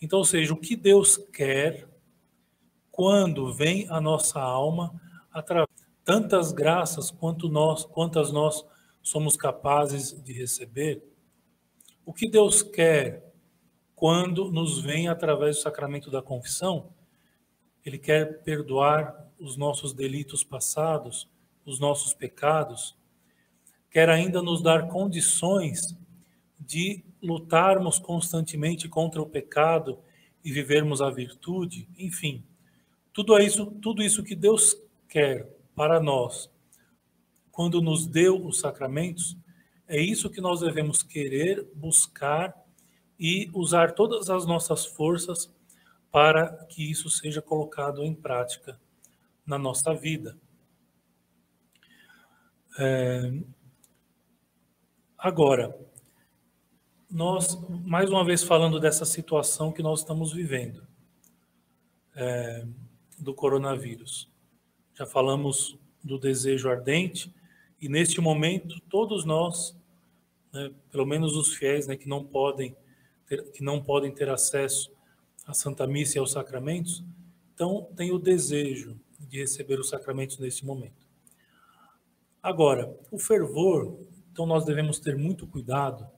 Então, 0.02 0.18
ou 0.18 0.24
seja, 0.24 0.52
o 0.52 0.56
que 0.56 0.74
Deus 0.74 1.16
quer 1.32 1.88
quando 2.90 3.54
vem 3.54 3.86
a 3.88 4.00
nossa 4.00 4.40
alma 4.40 5.00
através 5.30 5.70
tantas 6.04 6.50
graças 6.50 7.08
quanto 7.08 7.48
nós, 7.48 7.84
quantas 7.84 8.32
nós 8.32 8.64
somos 9.00 9.36
capazes 9.36 10.20
de 10.24 10.32
receber. 10.32 11.04
O 12.04 12.12
que 12.12 12.28
Deus 12.28 12.64
quer 12.64 13.27
quando 13.98 14.50
nos 14.52 14.80
vem 14.80 15.08
através 15.08 15.56
do 15.56 15.62
sacramento 15.62 16.08
da 16.08 16.22
confissão? 16.22 16.90
Ele 17.84 17.98
quer 17.98 18.42
perdoar 18.42 19.28
os 19.40 19.56
nossos 19.56 19.92
delitos 19.92 20.44
passados, 20.44 21.28
os 21.64 21.80
nossos 21.80 22.14
pecados, 22.14 22.96
quer 23.90 24.08
ainda 24.08 24.40
nos 24.40 24.62
dar 24.62 24.86
condições 24.86 25.96
de 26.60 27.04
lutarmos 27.20 27.98
constantemente 27.98 28.88
contra 28.88 29.20
o 29.20 29.26
pecado 29.26 29.98
e 30.44 30.52
vivermos 30.52 31.02
a 31.02 31.10
virtude, 31.10 31.88
enfim, 31.98 32.44
tudo 33.12 33.36
isso, 33.38 33.66
tudo 33.82 34.00
isso 34.00 34.22
que 34.22 34.36
Deus 34.36 34.80
quer 35.08 35.48
para 35.74 35.98
nós, 35.98 36.48
quando 37.50 37.80
nos 37.80 38.06
deu 38.06 38.46
os 38.46 38.60
sacramentos, 38.60 39.36
é 39.88 40.00
isso 40.00 40.30
que 40.30 40.40
nós 40.40 40.60
devemos 40.60 41.02
querer, 41.02 41.66
buscar 41.74 42.54
e 43.18 43.50
usar 43.52 43.92
todas 43.92 44.30
as 44.30 44.46
nossas 44.46 44.86
forças 44.86 45.50
para 46.10 46.64
que 46.66 46.90
isso 46.90 47.10
seja 47.10 47.42
colocado 47.42 48.02
em 48.04 48.14
prática 48.14 48.78
na 49.46 49.58
nossa 49.58 49.94
vida. 49.94 50.36
É... 52.78 53.32
Agora, 55.16 55.76
nós, 57.10 57.58
mais 57.84 58.10
uma 58.10 58.24
vez, 58.24 58.42
falando 58.42 58.78
dessa 58.78 59.04
situação 59.04 59.72
que 59.72 59.82
nós 59.82 60.00
estamos 60.00 60.32
vivendo, 60.32 60.86
é, 62.14 62.66
do 63.18 63.32
coronavírus. 63.32 64.28
Já 64.94 65.06
falamos 65.06 65.78
do 66.02 66.18
desejo 66.18 66.68
ardente, 66.68 67.32
e 67.80 67.88
neste 67.88 68.20
momento, 68.20 68.80
todos 68.90 69.24
nós, 69.24 69.76
né, 70.52 70.70
pelo 70.90 71.06
menos 71.06 71.36
os 71.36 71.54
fiéis 71.54 71.86
né, 71.86 71.96
que, 71.96 72.08
não 72.08 72.24
podem 72.24 72.76
ter, 73.28 73.50
que 73.52 73.62
não 73.62 73.82
podem 73.82 74.12
ter 74.12 74.28
acesso 74.28 74.90
à 75.46 75.52
Santa 75.52 75.86
Missa 75.86 76.16
e 76.16 76.20
aos 76.20 76.32
sacramentos, 76.32 77.04
então 77.54 77.88
tem 77.96 78.12
o 78.12 78.18
desejo 78.18 78.98
de 79.20 79.38
receber 79.38 79.78
os 79.78 79.88
sacramentos 79.88 80.38
neste 80.38 80.64
momento. 80.64 81.06
Agora, 82.42 82.96
o 83.10 83.18
fervor, 83.18 83.98
então 84.32 84.46
nós 84.46 84.64
devemos 84.64 84.98
ter 84.98 85.16
muito 85.16 85.46
cuidado 85.46 86.08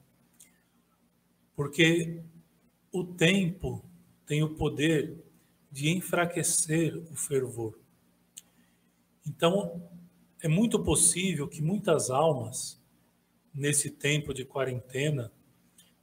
porque 1.55 2.21
o 2.91 3.03
tempo 3.03 3.83
tem 4.25 4.43
o 4.43 4.55
poder 4.55 5.17
de 5.71 5.89
enfraquecer 5.89 6.97
o 7.11 7.15
fervor. 7.15 7.79
Então, 9.25 9.89
é 10.41 10.47
muito 10.47 10.83
possível 10.83 11.47
que 11.47 11.61
muitas 11.61 12.09
almas, 12.09 12.81
nesse 13.53 13.89
tempo 13.89 14.33
de 14.33 14.43
quarentena, 14.43 15.31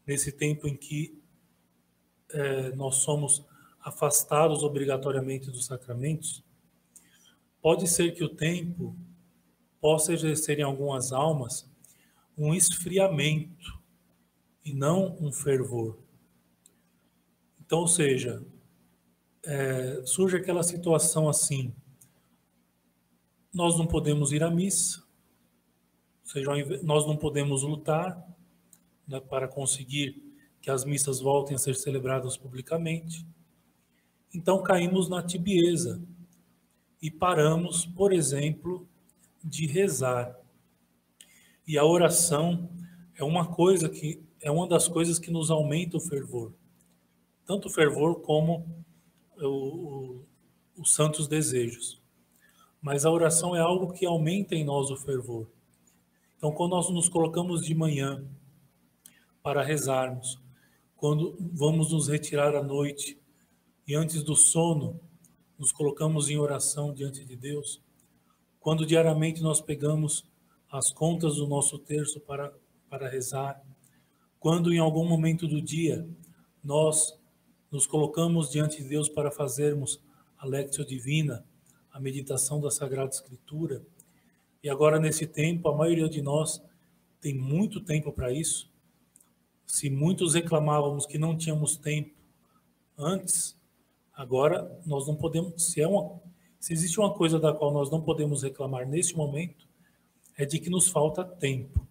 nesse 0.08 0.32
tempo 0.32 0.66
em 0.66 0.74
que 0.74 1.22
é, 2.30 2.70
nós 2.74 2.96
somos 2.96 3.44
afastados 3.78 4.62
obrigatoriamente 4.62 5.50
dos 5.50 5.66
sacramentos, 5.66 6.42
pode 7.60 7.86
ser 7.86 8.12
que 8.12 8.24
o 8.24 8.34
tempo 8.34 8.96
possa 9.78 10.14
exercer 10.14 10.58
em 10.58 10.62
algumas 10.62 11.12
almas 11.12 11.70
um 12.36 12.54
esfriamento 12.54 13.78
e 14.64 14.72
não 14.72 15.14
um 15.20 15.30
fervor. 15.30 15.98
Então, 17.60 17.80
ou 17.80 17.88
seja, 17.88 18.42
é, 19.44 20.02
surge 20.06 20.38
aquela 20.38 20.62
situação 20.62 21.28
assim: 21.28 21.74
nós 23.52 23.76
não 23.76 23.86
podemos 23.86 24.32
ir 24.32 24.42
à 24.42 24.50
missa, 24.50 25.02
Ou 26.22 26.30
seja, 26.30 26.50
nós 26.82 27.06
não 27.06 27.16
podemos 27.16 27.62
lutar 27.62 28.37
né, 29.08 29.20
para 29.20 29.48
conseguir 29.48 30.22
que 30.60 30.70
as 30.70 30.84
missas 30.84 31.20
voltem 31.20 31.54
a 31.54 31.58
ser 31.58 31.74
celebradas 31.74 32.36
publicamente. 32.36 33.26
Então 34.34 34.62
caímos 34.62 35.08
na 35.08 35.22
tibieza 35.22 36.02
e 37.00 37.10
paramos, 37.10 37.86
por 37.86 38.12
exemplo, 38.12 38.86
de 39.42 39.66
rezar. 39.66 40.38
E 41.66 41.78
a 41.78 41.84
oração 41.84 42.68
é 43.16 43.24
uma 43.24 43.46
coisa 43.46 43.88
que 43.88 44.22
é 44.40 44.50
uma 44.50 44.68
das 44.68 44.86
coisas 44.86 45.18
que 45.18 45.30
nos 45.30 45.50
aumenta 45.50 45.96
o 45.96 46.00
fervor. 46.00 46.52
Tanto 47.44 47.66
o 47.66 47.70
fervor 47.70 48.20
como 48.20 48.84
o, 49.40 49.46
o, 49.46 50.24
os 50.76 50.94
santos 50.94 51.26
desejos. 51.26 52.00
Mas 52.80 53.04
a 53.04 53.10
oração 53.10 53.56
é 53.56 53.60
algo 53.60 53.92
que 53.92 54.06
aumenta 54.06 54.54
em 54.54 54.64
nós 54.64 54.90
o 54.90 54.96
fervor. 54.96 55.50
Então, 56.36 56.52
quando 56.52 56.70
nós 56.70 56.88
nos 56.90 57.08
colocamos 57.08 57.64
de 57.64 57.74
manhã 57.74 58.24
para 59.48 59.62
rezarmos, 59.62 60.38
quando 60.94 61.34
vamos 61.54 61.90
nos 61.90 62.06
retirar 62.06 62.54
à 62.54 62.62
noite 62.62 63.18
e 63.86 63.94
antes 63.94 64.22
do 64.22 64.36
sono 64.36 65.00
nos 65.58 65.72
colocamos 65.72 66.28
em 66.28 66.36
oração 66.36 66.92
diante 66.92 67.24
de 67.24 67.34
Deus, 67.34 67.80
quando 68.60 68.84
diariamente 68.84 69.40
nós 69.40 69.62
pegamos 69.62 70.28
as 70.70 70.92
contas 70.92 71.36
do 71.36 71.46
nosso 71.46 71.78
terço 71.78 72.20
para, 72.20 72.52
para 72.90 73.08
rezar, 73.08 73.64
quando 74.38 74.70
em 74.70 74.78
algum 74.78 75.08
momento 75.08 75.48
do 75.48 75.62
dia 75.62 76.06
nós 76.62 77.18
nos 77.70 77.86
colocamos 77.86 78.50
diante 78.50 78.82
de 78.82 78.88
Deus 78.90 79.08
para 79.08 79.30
fazermos 79.30 79.98
a 80.36 80.46
Lectio 80.46 80.84
Divina, 80.84 81.42
a 81.90 81.98
meditação 81.98 82.60
da 82.60 82.70
Sagrada 82.70 83.14
Escritura, 83.14 83.82
e 84.62 84.68
agora, 84.68 85.00
nesse 85.00 85.26
tempo, 85.26 85.70
a 85.70 85.74
maioria 85.74 86.06
de 86.06 86.20
nós 86.20 86.62
tem 87.18 87.34
muito 87.34 87.80
tempo 87.80 88.12
para 88.12 88.30
isso. 88.30 88.67
Se 89.68 89.88
muitos 89.88 90.34
reclamávamos 90.34 91.06
que 91.06 91.16
não 91.16 91.36
tínhamos 91.36 91.76
tempo 91.76 92.10
antes, 92.96 93.56
agora 94.12 94.80
nós 94.84 95.06
não 95.06 95.14
podemos. 95.14 95.62
Se, 95.70 95.80
é 95.80 95.86
uma, 95.86 96.20
se 96.58 96.72
existe 96.72 96.98
uma 96.98 97.14
coisa 97.14 97.38
da 97.38 97.52
qual 97.52 97.72
nós 97.72 97.88
não 97.88 98.02
podemos 98.02 98.42
reclamar 98.42 98.88
neste 98.88 99.16
momento, 99.16 99.68
é 100.36 100.44
de 100.44 100.58
que 100.58 100.68
nos 100.68 100.88
falta 100.88 101.24
tempo. 101.24 101.86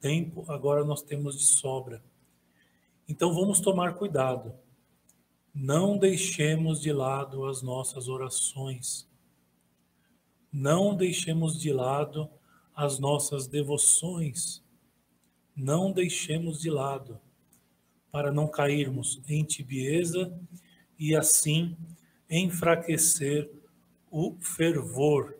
Tempo 0.00 0.44
agora 0.48 0.84
nós 0.84 1.00
temos 1.00 1.38
de 1.38 1.46
sobra. 1.46 2.02
Então 3.08 3.32
vamos 3.32 3.60
tomar 3.60 3.94
cuidado. 3.94 4.52
Não 5.54 5.96
deixemos 5.96 6.82
de 6.82 6.92
lado 6.92 7.46
as 7.46 7.62
nossas 7.62 8.08
orações 8.08 9.10
não 10.52 10.94
deixemos 10.94 11.58
de 11.58 11.72
lado 11.72 12.28
as 12.74 12.98
nossas 12.98 13.46
devoções. 13.46 14.61
Não 15.54 15.92
deixemos 15.92 16.60
de 16.60 16.70
lado, 16.70 17.20
para 18.10 18.30
não 18.30 18.46
cairmos 18.46 19.20
em 19.26 19.42
tibieza 19.42 20.38
e 20.98 21.16
assim 21.16 21.76
enfraquecer 22.28 23.50
o 24.10 24.36
fervor 24.40 25.36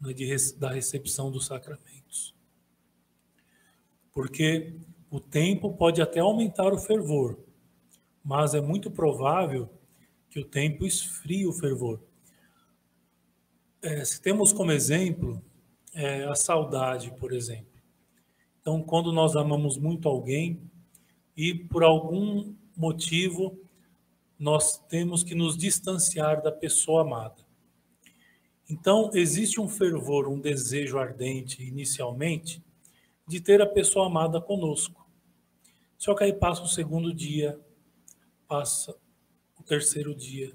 né, 0.00 0.12
da 0.58 0.70
recepção 0.70 1.30
dos 1.30 1.46
sacramentos. 1.46 2.34
Porque 4.12 4.74
o 5.10 5.20
tempo 5.20 5.74
pode 5.74 6.00
até 6.00 6.20
aumentar 6.20 6.72
o 6.72 6.78
fervor, 6.78 7.38
mas 8.24 8.54
é 8.54 8.60
muito 8.60 8.90
provável 8.90 9.70
que 10.30 10.40
o 10.40 10.44
tempo 10.44 10.86
esfrie 10.86 11.46
o 11.46 11.52
fervor. 11.52 12.00
É, 13.82 14.04
se 14.04 14.20
temos 14.20 14.52
como 14.52 14.72
exemplo 14.72 15.42
é, 15.94 16.24
a 16.24 16.34
saudade, 16.34 17.14
por 17.20 17.32
exemplo. 17.32 17.75
Então, 18.66 18.82
quando 18.82 19.12
nós 19.12 19.36
amamos 19.36 19.78
muito 19.78 20.08
alguém 20.08 20.60
e 21.36 21.54
por 21.54 21.84
algum 21.84 22.52
motivo 22.76 23.56
nós 24.36 24.76
temos 24.88 25.22
que 25.22 25.36
nos 25.36 25.56
distanciar 25.56 26.42
da 26.42 26.50
pessoa 26.50 27.02
amada. 27.02 27.46
Então, 28.68 29.08
existe 29.14 29.60
um 29.60 29.68
fervor, 29.68 30.26
um 30.26 30.40
desejo 30.40 30.98
ardente 30.98 31.62
inicialmente 31.62 32.60
de 33.24 33.40
ter 33.40 33.62
a 33.62 33.66
pessoa 33.66 34.08
amada 34.08 34.40
conosco. 34.40 35.08
Só 35.96 36.12
que 36.12 36.24
aí 36.24 36.32
passa 36.32 36.62
o 36.62 36.68
segundo 36.68 37.14
dia, 37.14 37.56
passa 38.48 38.96
o 39.56 39.62
terceiro 39.62 40.12
dia, 40.12 40.52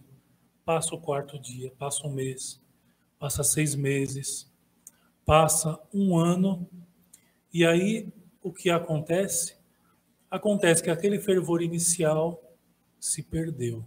passa 0.65 0.93
o 0.93 0.99
quarto 0.99 1.39
dia, 1.39 1.71
passa 1.79 2.05
um 2.05 2.11
mês, 2.11 2.61
passa 3.17 3.41
seis 3.41 3.73
meses, 3.73 4.51
passa 5.25 5.79
um 5.93 6.17
ano, 6.17 6.67
e 7.53 7.65
aí 7.65 8.11
o 8.41 8.51
que 8.51 8.69
acontece? 8.69 9.57
Acontece 10.29 10.81
que 10.81 10.89
aquele 10.89 11.19
fervor 11.19 11.61
inicial 11.61 12.41
se 12.99 13.21
perdeu. 13.21 13.85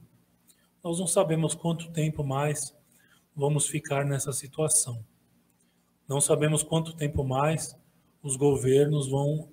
Nós 0.82 0.98
não 0.98 1.06
sabemos 1.06 1.54
quanto 1.54 1.90
tempo 1.90 2.22
mais 2.22 2.76
vamos 3.34 3.66
ficar 3.66 4.04
nessa 4.04 4.32
situação. 4.32 5.04
Não 6.06 6.20
sabemos 6.20 6.62
quanto 6.62 6.94
tempo 6.94 7.24
mais 7.24 7.74
os 8.22 8.36
governos 8.36 9.08
vão 9.08 9.48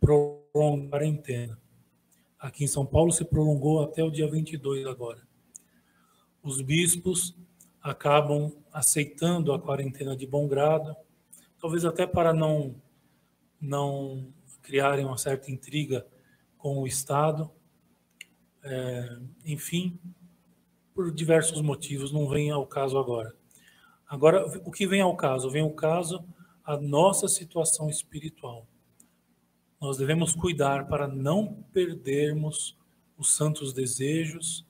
prolongar 0.00 0.86
a 0.86 0.90
quarentena. 0.90 1.60
Aqui 2.38 2.64
em 2.64 2.68
São 2.68 2.84
Paulo 2.84 3.12
se 3.12 3.24
prolongou 3.24 3.82
até 3.82 4.02
o 4.02 4.10
dia 4.10 4.28
22 4.28 4.86
agora. 4.86 5.26
Os 6.42 6.60
bispos 6.60 7.36
acabam 7.80 8.52
aceitando 8.72 9.52
a 9.52 9.60
quarentena 9.60 10.16
de 10.16 10.26
bom 10.26 10.46
grado, 10.48 10.94
talvez 11.60 11.84
até 11.84 12.06
para 12.06 12.32
não 12.32 12.74
não 13.60 14.32
criarem 14.62 15.04
uma 15.04 15.18
certa 15.18 15.50
intriga 15.50 16.06
com 16.58 16.78
o 16.78 16.86
Estado. 16.86 17.50
É, 18.62 19.18
enfim, 19.44 19.98
por 20.94 21.12
diversos 21.12 21.60
motivos, 21.60 22.12
não 22.12 22.28
vem 22.28 22.50
ao 22.50 22.66
caso 22.66 22.98
agora. 22.98 23.34
Agora, 24.08 24.46
o 24.64 24.70
que 24.70 24.86
vem 24.86 25.00
ao 25.00 25.16
caso? 25.16 25.50
Vem 25.50 25.62
ao 25.62 25.70
caso 25.70 26.24
a 26.64 26.76
nossa 26.76 27.28
situação 27.28 27.88
espiritual. 27.88 28.66
Nós 29.80 29.98
devemos 29.98 30.34
cuidar 30.34 30.88
para 30.88 31.06
não 31.06 31.64
perdermos 31.72 32.76
os 33.16 33.34
santos 33.34 33.72
desejos 33.72 34.66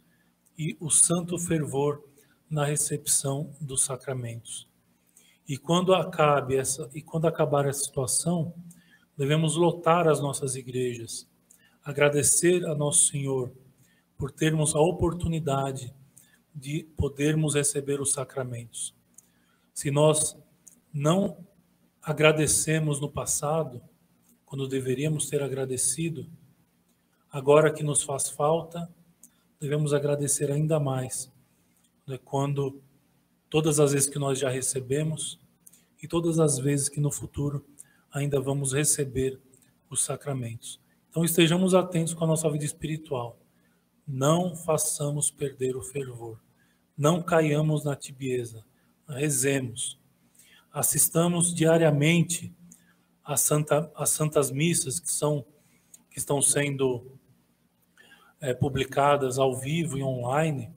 e 0.59 0.77
o 0.81 0.91
santo 0.91 1.39
fervor 1.39 2.03
na 2.51 2.65
recepção 2.65 3.53
dos 3.61 3.83
sacramentos. 3.83 4.69
E 5.49 5.57
quando 5.57 5.95
acabe 5.95 6.57
essa 6.57 6.91
e 6.93 7.01
quando 7.01 7.27
acabar 7.27 7.67
essa 7.67 7.85
situação, 7.85 8.53
devemos 9.17 9.57
lotar 9.57 10.07
as 10.07 10.21
nossas 10.21 10.57
igrejas, 10.57 11.27
agradecer 11.83 12.65
a 12.67 12.75
nosso 12.75 13.07
Senhor 13.07 13.51
por 14.19 14.31
termos 14.31 14.75
a 14.75 14.81
oportunidade 14.81 15.95
de 16.55 16.85
podermos 16.97 17.55
receber 17.55 18.01
os 18.01 18.13
sacramentos. 18.13 18.95
Se 19.75 19.91
nós 19.91 20.37
não 20.93 21.37
agradecemos 22.03 23.01
no 23.01 23.11
passado, 23.11 23.83
quando 24.45 24.69
deveríamos 24.69 25.29
ter 25.29 25.43
agradecido, 25.43 26.27
agora 27.31 27.73
que 27.73 27.83
nos 27.83 28.03
faz 28.03 28.31
falta, 28.31 28.89
devemos 29.61 29.93
agradecer 29.93 30.51
ainda 30.51 30.79
mais 30.79 31.31
né, 32.07 32.19
quando 32.25 32.81
todas 33.51 33.81
as 33.81 33.93
vezes 33.93 34.09
que 34.09 34.19
nós 34.19 34.39
já 34.39 34.49
recebemos 34.49 35.39
e 36.03 36.07
todas 36.07 36.39
as 36.39 36.59
vezes 36.59 36.89
que 36.89 37.01
no 37.01 37.11
futuro 37.11 37.65
ainda 38.17 38.41
vamos 38.41 38.73
receber 38.73 39.39
os 39.91 40.03
sacramentos. 40.03 40.81
Então 41.11 41.25
estejamos 41.25 41.75
atentos 41.75 42.15
com 42.15 42.25
a 42.25 42.27
nossa 42.27 42.51
vida 42.51 42.65
espiritual. 42.65 43.39
Não 44.07 44.57
façamos 44.57 45.31
perder 45.31 45.77
o 45.77 45.83
fervor. 45.83 46.41
Não 46.97 47.23
caiamos 47.23 47.85
na 47.85 47.95
tibieza. 47.95 48.65
Rezemos. 49.07 49.99
Assistamos 50.73 51.55
diariamente 51.55 52.55
às, 53.23 53.41
santa, 53.41 53.91
santas 54.07 54.51
missas 54.51 54.99
que 54.99 55.11
são 55.11 55.45
que 56.11 56.19
estão 56.19 56.41
sendo 56.41 57.13
é, 58.41 58.55
publicadas 58.55 59.39
ao 59.39 59.55
vivo 59.55 59.99
e 59.99 60.03
online 60.03 60.73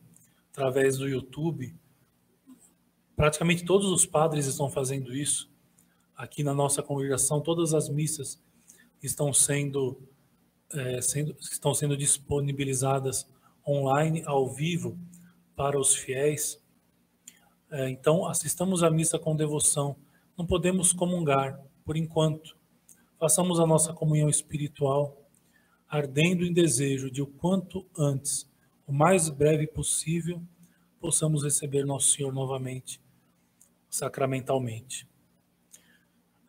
através 0.51 0.97
do 0.97 1.07
YouTube. 1.07 1.73
Praticamente 3.15 3.63
todos 3.63 3.89
os 3.89 4.05
padres 4.05 4.45
estão 4.45 4.69
fazendo 4.69 5.15
isso. 5.15 5.49
Aqui 6.19 6.43
na 6.43 6.53
nossa 6.53 6.83
congregação, 6.83 7.39
todas 7.39 7.73
as 7.73 7.87
missas 7.87 8.43
estão 9.01 9.31
sendo, 9.31 10.03
é, 10.73 10.99
sendo, 10.99 11.33
estão 11.39 11.73
sendo 11.73 11.95
disponibilizadas 11.95 13.25
online, 13.65 14.21
ao 14.25 14.49
vivo, 14.49 14.99
para 15.55 15.79
os 15.79 15.95
fiéis. 15.95 16.61
É, 17.71 17.89
então, 17.89 18.25
assistamos 18.25 18.83
à 18.83 18.91
missa 18.91 19.17
com 19.17 19.33
devoção. 19.33 19.95
Não 20.37 20.45
podemos 20.45 20.91
comungar, 20.91 21.57
por 21.85 21.95
enquanto. 21.95 22.57
Façamos 23.17 23.57
a 23.57 23.65
nossa 23.65 23.93
comunhão 23.93 24.27
espiritual, 24.27 25.25
ardendo 25.87 26.43
em 26.43 26.51
desejo 26.51 27.09
de 27.09 27.21
o 27.21 27.27
quanto 27.27 27.85
antes 27.97 28.45
o 28.85 28.91
mais 28.91 29.29
breve 29.29 29.67
possível, 29.67 30.43
possamos 30.99 31.45
receber 31.45 31.85
Nosso 31.85 32.11
Senhor 32.11 32.33
novamente, 32.33 32.99
sacramentalmente. 33.89 35.07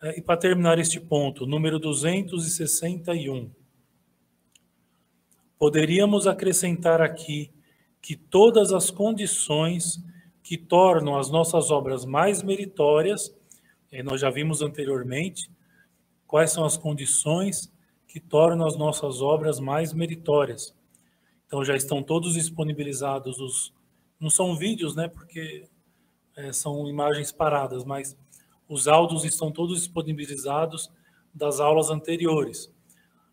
É, 0.03 0.19
e 0.19 0.23
para 0.23 0.37
terminar 0.37 0.79
este 0.79 0.99
ponto, 0.99 1.47
número 1.47 1.79
261. 1.79 3.51
Poderíamos 5.59 6.27
acrescentar 6.27 7.03
aqui 7.03 7.53
que 8.01 8.17
todas 8.17 8.73
as 8.73 8.91
condições 8.91 10.03
que 10.43 10.57
tornam 10.57 11.19
as 11.19 11.31
nossas 11.31 11.71
obras 11.71 12.07
mais 12.07 12.43
meritórias, 12.43 13.37
nós 14.05 14.21
já 14.21 14.31
vimos 14.31 14.63
anteriormente, 14.63 15.51
quais 16.27 16.51
são 16.51 16.65
as 16.65 16.79
condições 16.79 17.71
que 18.09 18.19
tornam 18.19 18.67
as 18.67 18.77
nossas 18.77 19.21
obras 19.21 19.61
mais 19.61 19.93
meritórias. 19.93 20.75
Então 21.47 21.63
já 21.63 21.77
estão 21.77 22.03
todos 22.03 22.35
disponibilizados 22.35 23.39
os 23.39 23.73
não 24.19 24.29
são 24.29 24.55
vídeos, 24.55 24.95
né? 24.95 25.09
Porque 25.09 25.67
é, 26.37 26.53
são 26.53 26.87
imagens 26.87 27.33
paradas, 27.33 27.85
mas 27.85 28.17
os 28.71 28.87
áudios 28.87 29.25
estão 29.25 29.51
todos 29.51 29.81
disponibilizados 29.81 30.93
das 31.35 31.59
aulas 31.59 31.91
anteriores. 31.91 32.73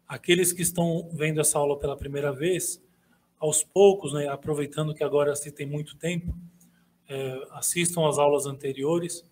Aqueles 0.08 0.52
que 0.52 0.64
estão 0.64 1.08
vendo 1.14 1.40
essa 1.40 1.60
aula 1.60 1.78
pela 1.78 1.96
primeira 1.96 2.34
vez, 2.34 2.84
aos 3.38 3.64
poucos, 3.64 4.14
né, 4.14 4.28
aproveitando 4.28 4.96
que 4.96 5.04
agora 5.04 5.36
se 5.36 5.52
tem 5.52 5.68
muito 5.68 5.96
tempo, 5.96 6.36
é, 7.08 7.48
assistam 7.52 8.08
às 8.08 8.18
aulas 8.18 8.48
anteriores. 8.48 9.24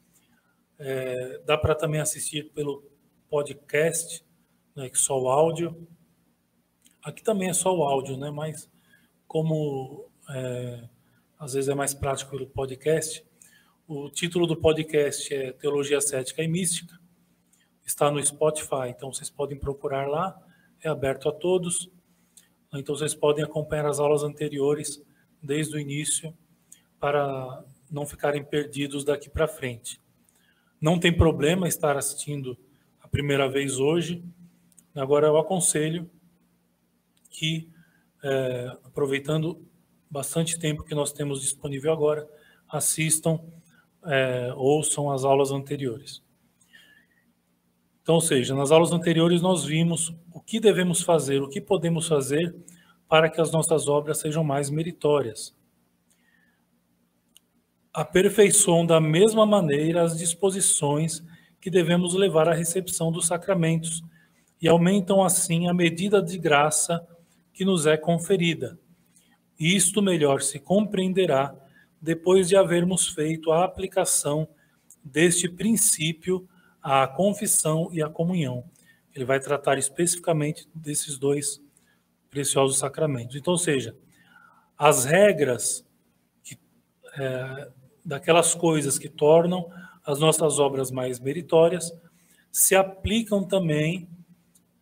É, 0.78 1.42
dá 1.44 1.58
para 1.58 1.74
também 1.74 2.00
assistir 2.00 2.52
pelo 2.52 2.84
podcast, 3.28 4.24
né, 4.76 4.88
que 4.90 5.00
só 5.00 5.20
o 5.20 5.28
áudio. 5.28 5.88
Aqui 7.04 7.24
também 7.24 7.50
é 7.50 7.54
só 7.54 7.76
o 7.76 7.82
áudio, 7.82 8.16
né, 8.16 8.30
mas 8.30 8.70
como 9.28 10.08
é, 10.30 10.88
às 11.40 11.54
vezes 11.54 11.68
é 11.68 11.74
mais 11.74 11.96
prático 11.96 12.30
pelo 12.30 12.46
podcast. 12.46 13.26
O 13.88 14.10
título 14.10 14.48
do 14.48 14.58
podcast 14.58 15.32
é 15.32 15.52
Teologia 15.52 16.02
Cética 16.02 16.42
e 16.42 16.48
Mística. 16.48 17.00
Está 17.86 18.10
no 18.10 18.26
Spotify, 18.26 18.90
então 18.90 19.14
vocês 19.14 19.30
podem 19.30 19.60
procurar 19.60 20.08
lá. 20.08 20.36
É 20.82 20.90
aberto 20.90 21.30
a 21.30 21.32
todos. 21.32 21.88
Então 22.74 22.96
vocês 22.96 23.14
podem 23.14 23.44
acompanhar 23.44 23.86
as 23.86 24.00
aulas 24.00 24.24
anteriores 24.24 25.00
desde 25.40 25.76
o 25.76 25.80
início 25.80 26.36
para 27.00 27.64
não 27.92 28.08
ficarem 28.08 28.44
perdidos 28.44 29.06
daqui 29.06 29.30
para 29.30 29.48
frente. 29.48 30.02
Não 30.82 31.00
tem 31.00 31.16
problema 31.16 31.68
estar 31.68 31.96
assistindo 31.96 32.58
a 33.04 33.08
primeira 33.08 33.48
vez 33.48 33.78
hoje. 33.78 34.24
Agora 34.96 35.28
eu 35.28 35.38
aconselho 35.38 36.10
que, 37.30 37.70
é, 38.24 38.66
aproveitando 38.84 39.64
bastante 40.10 40.58
tempo 40.58 40.84
que 40.84 40.96
nós 40.96 41.14
temos 41.14 41.40
disponível 41.40 41.94
agora, 41.94 42.28
assistam, 42.68 43.40
é, 44.06 44.54
ouçam 44.56 45.12
as 45.12 45.24
aulas 45.24 45.52
anteriores. 45.52 46.24
Então, 48.02 48.16
ou 48.16 48.22
seja, 48.22 48.54
nas 48.54 48.72
aulas 48.72 48.92
anteriores 48.92 49.42
nós 49.42 49.64
vimos 49.64 50.14
o 50.32 50.40
que 50.40 50.60
devemos 50.60 51.02
fazer, 51.02 51.42
o 51.42 51.50
que 51.50 51.60
podemos 51.60 52.08
fazer 52.08 52.56
para 53.08 53.30
que 53.30 53.42
as 53.42 53.52
nossas 53.52 53.88
obras 53.88 54.20
sejam 54.20 54.44
mais 54.44 54.70
meritórias. 54.70 55.56
Aperfeiçoam 57.94 58.86
da 58.86 59.00
mesma 59.00 59.46
maneira 59.46 60.04
as 60.04 60.18
disposições 60.18 61.24
que 61.60 61.70
devemos 61.70 62.14
levar 62.14 62.48
à 62.48 62.54
recepção 62.54 63.12
dos 63.12 63.26
sacramentos 63.26 64.04
e 64.62 64.68
aumentam 64.68 65.24
assim 65.24 65.68
a 65.68 65.74
medida 65.74 66.22
de 66.22 66.38
graça 66.38 67.06
que 67.54 67.66
nos 67.66 67.86
é 67.86 67.98
conferida 67.98 68.78
isto 69.60 70.02
melhor 70.02 70.42
se 70.42 70.60
compreenderá 70.60 71.56
depois 72.06 72.48
de 72.48 72.56
havermos 72.56 73.08
feito 73.08 73.52
a 73.52 73.66
aplicação 73.66 74.48
deste 75.04 75.50
princípio 75.50 76.48
à 76.80 77.08
confissão 77.08 77.90
e 77.92 78.00
à 78.00 78.08
comunhão. 78.08 78.64
Ele 79.14 79.26
vai 79.26 79.40
tratar 79.40 79.80
especificamente 79.80 80.70
desses 80.74 81.18
dois 81.18 81.60
preciosos 82.30 82.78
sacramentos. 82.78 83.36
Então, 83.36 83.54
ou 83.54 83.58
seja, 83.58 83.98
as 84.78 85.04
regras 85.04 85.84
que, 86.44 86.60
é, 87.18 87.72
daquelas 88.06 88.54
coisas 88.54 89.00
que 89.00 89.10
tornam 89.10 89.68
as 90.06 90.20
nossas 90.20 90.60
obras 90.60 90.92
mais 90.92 91.20
meritórias 91.20 91.92
se 92.52 92.76
aplicam 92.76 93.44
também 93.44 94.08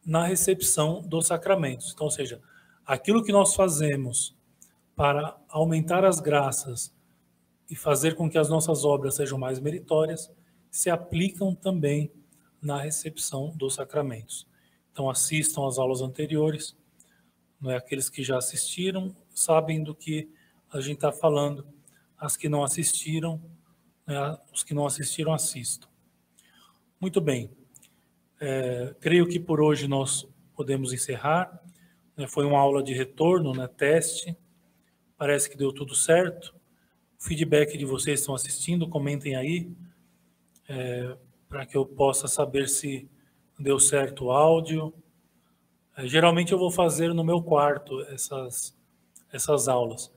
na 0.05 0.25
recepção 0.25 1.01
dos 1.01 1.27
sacramentos. 1.27 1.93
Então, 1.93 2.07
ou 2.07 2.11
seja, 2.11 2.41
aquilo 2.85 3.23
que 3.23 3.31
nós 3.31 3.55
fazemos 3.55 4.35
para 4.93 5.37
aumentar 5.47 6.03
as 6.03 6.19
graças 6.19 6.92
e 7.73 7.75
fazer 7.75 8.13
com 8.13 8.29
que 8.29 8.37
as 8.37 8.51
nossas 8.51 8.85
obras 8.85 9.15
sejam 9.15 9.35
mais 9.35 9.59
meritórias, 9.59 10.31
se 10.69 10.91
aplicam 10.91 11.55
também 11.55 12.11
na 12.61 12.79
recepção 12.79 13.51
dos 13.55 13.73
sacramentos. 13.73 14.45
Então, 14.91 15.09
assistam 15.09 15.65
às 15.65 15.79
aulas 15.79 15.99
anteriores, 15.99 16.77
não 17.59 17.71
é? 17.71 17.77
aqueles 17.77 18.11
que 18.11 18.23
já 18.23 18.37
assistiram 18.37 19.15
sabem 19.33 19.83
do 19.83 19.95
que 19.95 20.29
a 20.71 20.79
gente 20.81 20.97
está 20.97 21.11
falando, 21.11 21.65
as 22.15 22.37
que 22.37 22.47
não 22.47 22.63
assistiram, 22.63 23.41
né? 24.05 24.37
os 24.53 24.63
que 24.63 24.75
não 24.75 24.85
assistiram, 24.85 25.33
assistam. 25.33 25.87
Muito 26.99 27.19
bem, 27.19 27.49
é, 28.39 28.95
creio 28.99 29.27
que 29.27 29.39
por 29.39 29.59
hoje 29.59 29.87
nós 29.87 30.27
podemos 30.55 30.93
encerrar. 30.93 31.59
Né? 32.15 32.27
Foi 32.27 32.45
uma 32.45 32.59
aula 32.59 32.83
de 32.83 32.93
retorno, 32.93 33.51
né? 33.51 33.67
teste 33.67 34.37
Parece 35.17 35.49
que 35.49 35.57
deu 35.57 35.73
tudo 35.73 35.95
certo. 35.95 36.53
Feedback 37.23 37.77
de 37.77 37.85
vocês 37.85 38.19
estão 38.19 38.35
assistindo, 38.35 38.85
comentem 38.89 39.37
aí, 39.37 39.71
é, 40.67 41.15
para 41.47 41.65
que 41.65 41.77
eu 41.77 41.85
possa 41.85 42.27
saber 42.27 42.67
se 42.67 43.09
deu 43.57 43.79
certo 43.79 44.25
o 44.25 44.31
áudio. 44.31 44.93
É, 45.95 46.05
geralmente 46.05 46.51
eu 46.51 46.57
vou 46.57 46.69
fazer 46.69 47.13
no 47.13 47.23
meu 47.23 47.41
quarto 47.41 48.01
essas, 48.07 48.77
essas 49.31 49.69
aulas. 49.69 50.11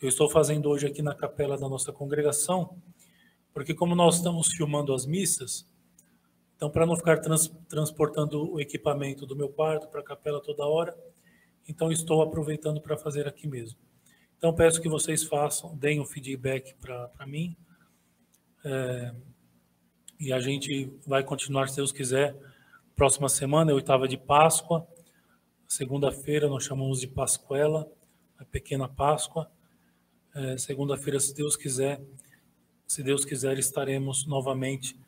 Eu 0.00 0.08
estou 0.08 0.30
fazendo 0.30 0.68
hoje 0.68 0.86
aqui 0.86 1.02
na 1.02 1.16
capela 1.16 1.58
da 1.58 1.68
nossa 1.68 1.92
congregação, 1.92 2.76
porque 3.52 3.74
como 3.74 3.96
nós 3.96 4.18
estamos 4.18 4.46
filmando 4.46 4.94
as 4.94 5.04
missas, 5.04 5.68
então 6.56 6.70
para 6.70 6.86
não 6.86 6.94
ficar 6.94 7.18
trans, 7.18 7.52
transportando 7.68 8.52
o 8.52 8.60
equipamento 8.60 9.26
do 9.26 9.34
meu 9.34 9.48
quarto 9.48 9.88
para 9.88 10.00
a 10.00 10.04
capela 10.04 10.40
toda 10.40 10.64
hora, 10.64 10.96
então 11.68 11.90
estou 11.90 12.22
aproveitando 12.22 12.80
para 12.80 12.96
fazer 12.96 13.26
aqui 13.26 13.48
mesmo. 13.48 13.76
Então, 14.42 14.52
peço 14.52 14.82
que 14.82 14.88
vocês 14.88 15.22
façam, 15.22 15.76
deem 15.76 16.00
um 16.00 16.04
feedback 16.04 16.74
para 16.80 17.24
mim. 17.28 17.56
É, 18.64 19.14
e 20.18 20.32
a 20.32 20.40
gente 20.40 20.92
vai 21.06 21.22
continuar, 21.22 21.68
se 21.68 21.76
Deus 21.76 21.92
quiser. 21.92 22.34
Próxima 22.96 23.28
semana 23.28 23.70
é 23.70 23.74
oitava 23.74 24.08
de 24.08 24.16
Páscoa. 24.16 24.84
Segunda-feira 25.68 26.48
nós 26.48 26.64
chamamos 26.64 26.98
de 26.98 27.06
Pascuela, 27.06 27.88
a 28.36 28.44
pequena 28.44 28.88
Páscoa. 28.88 29.48
É, 30.34 30.58
Segunda-feira, 30.58 31.20
se 31.20 31.32
Deus 31.32 31.54
quiser, 31.54 32.02
se 32.84 33.00
Deus 33.00 33.24
quiser, 33.24 33.56
estaremos 33.60 34.26
novamente 34.26 34.98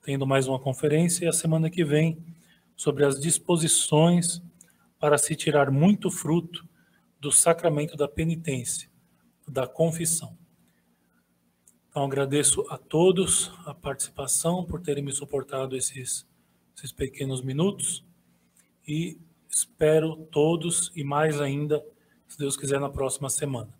tendo 0.00 0.24
mais 0.24 0.46
uma 0.46 0.60
conferência. 0.60 1.24
E 1.24 1.28
a 1.28 1.32
semana 1.32 1.68
que 1.68 1.84
vem, 1.84 2.24
sobre 2.76 3.04
as 3.04 3.18
disposições 3.18 4.40
para 5.00 5.18
se 5.18 5.34
tirar 5.34 5.72
muito 5.72 6.08
fruto 6.08 6.64
do 7.26 7.32
sacramento 7.32 7.96
da 7.96 8.06
penitência, 8.06 8.88
da 9.48 9.66
confissão. 9.66 10.38
Então, 11.88 12.04
agradeço 12.04 12.64
a 12.70 12.78
todos 12.78 13.50
a 13.64 13.74
participação, 13.74 14.64
por 14.64 14.80
terem 14.80 15.02
me 15.02 15.10
suportado 15.10 15.76
esses, 15.76 16.24
esses 16.76 16.92
pequenos 16.92 17.42
minutos 17.42 18.04
e 18.86 19.18
espero 19.50 20.14
todos 20.30 20.92
e 20.94 21.02
mais 21.02 21.40
ainda, 21.40 21.84
se 22.28 22.38
Deus 22.38 22.56
quiser, 22.56 22.78
na 22.78 22.88
próxima 22.88 23.28
semana. 23.28 23.76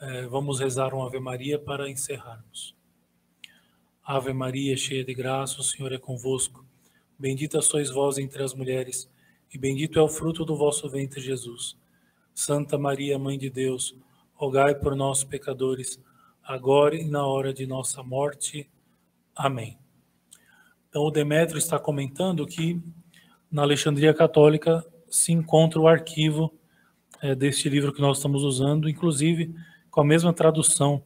É, 0.00 0.26
vamos 0.26 0.58
rezar 0.58 0.92
uma 0.92 1.06
Ave 1.06 1.20
Maria 1.20 1.56
para 1.56 1.88
encerrarmos. 1.88 2.74
Ave 4.02 4.32
Maria, 4.32 4.76
cheia 4.76 5.04
de 5.04 5.14
graça, 5.14 5.60
o 5.60 5.62
Senhor 5.62 5.92
é 5.92 5.98
convosco. 5.98 6.66
Bendita 7.16 7.62
sois 7.62 7.90
vós 7.90 8.18
entre 8.18 8.42
as 8.42 8.54
mulheres, 8.54 9.08
e 9.52 9.56
bendito 9.56 10.00
é 10.00 10.02
o 10.02 10.08
fruto 10.08 10.44
do 10.44 10.56
vosso 10.56 10.88
ventre, 10.90 11.20
Jesus. 11.20 11.76
Santa 12.34 12.76
Maria, 12.76 13.18
Mãe 13.18 13.38
de 13.38 13.48
Deus, 13.48 13.96
rogai 14.34 14.74
por 14.74 14.96
nós, 14.96 15.22
pecadores, 15.22 16.00
agora 16.42 16.96
e 16.96 17.08
na 17.08 17.24
hora 17.24 17.54
de 17.54 17.66
nossa 17.66 18.02
morte. 18.02 18.68
Amém. 19.34 19.78
Então, 20.88 21.02
o 21.02 21.10
Demétrio 21.10 21.58
está 21.58 21.78
comentando 21.78 22.44
que 22.46 22.82
na 23.50 23.62
Alexandria 23.62 24.12
Católica 24.12 24.84
se 25.08 25.32
encontra 25.32 25.80
o 25.80 25.86
arquivo 25.86 26.52
é, 27.22 27.34
deste 27.34 27.68
livro 27.68 27.92
que 27.92 28.00
nós 28.00 28.18
estamos 28.18 28.42
usando, 28.42 28.88
inclusive 28.88 29.54
com 29.90 30.00
a 30.00 30.04
mesma 30.04 30.32
tradução 30.32 31.02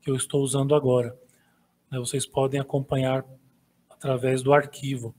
que 0.00 0.10
eu 0.10 0.16
estou 0.16 0.42
usando 0.42 0.74
agora. 0.74 1.16
Né, 1.90 1.98
vocês 1.98 2.26
podem 2.26 2.60
acompanhar 2.60 3.24
através 3.88 4.42
do 4.42 4.52
arquivo. 4.52 5.14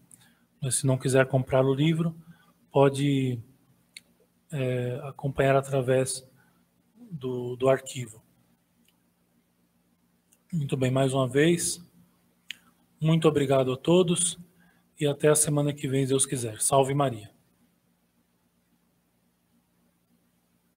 Mas, 0.62 0.76
se 0.76 0.86
não 0.86 0.98
quiser 0.98 1.26
comprar 1.26 1.66
o 1.66 1.74
livro, 1.74 2.14
pode 2.70 3.40
é, 4.54 5.02
acompanhar 5.04 5.56
através 5.56 6.26
do, 7.12 7.56
do 7.56 7.68
arquivo. 7.68 8.24
Muito 10.52 10.78
bem, 10.78 10.92
mais 10.92 11.14
uma 11.14 11.28
vez. 11.28 11.84
Muito 13.02 13.28
obrigado 13.28 13.74
a 13.74 13.78
todos. 13.78 14.40
e 15.00 15.08
até 15.08 15.28
a 15.28 15.36
semana 15.36 15.74
que 15.74 15.88
vem, 15.88 16.06
Deus 16.06 16.26
quiser. 16.26 16.62
Salve 16.62 16.94
Maria. 16.94 17.33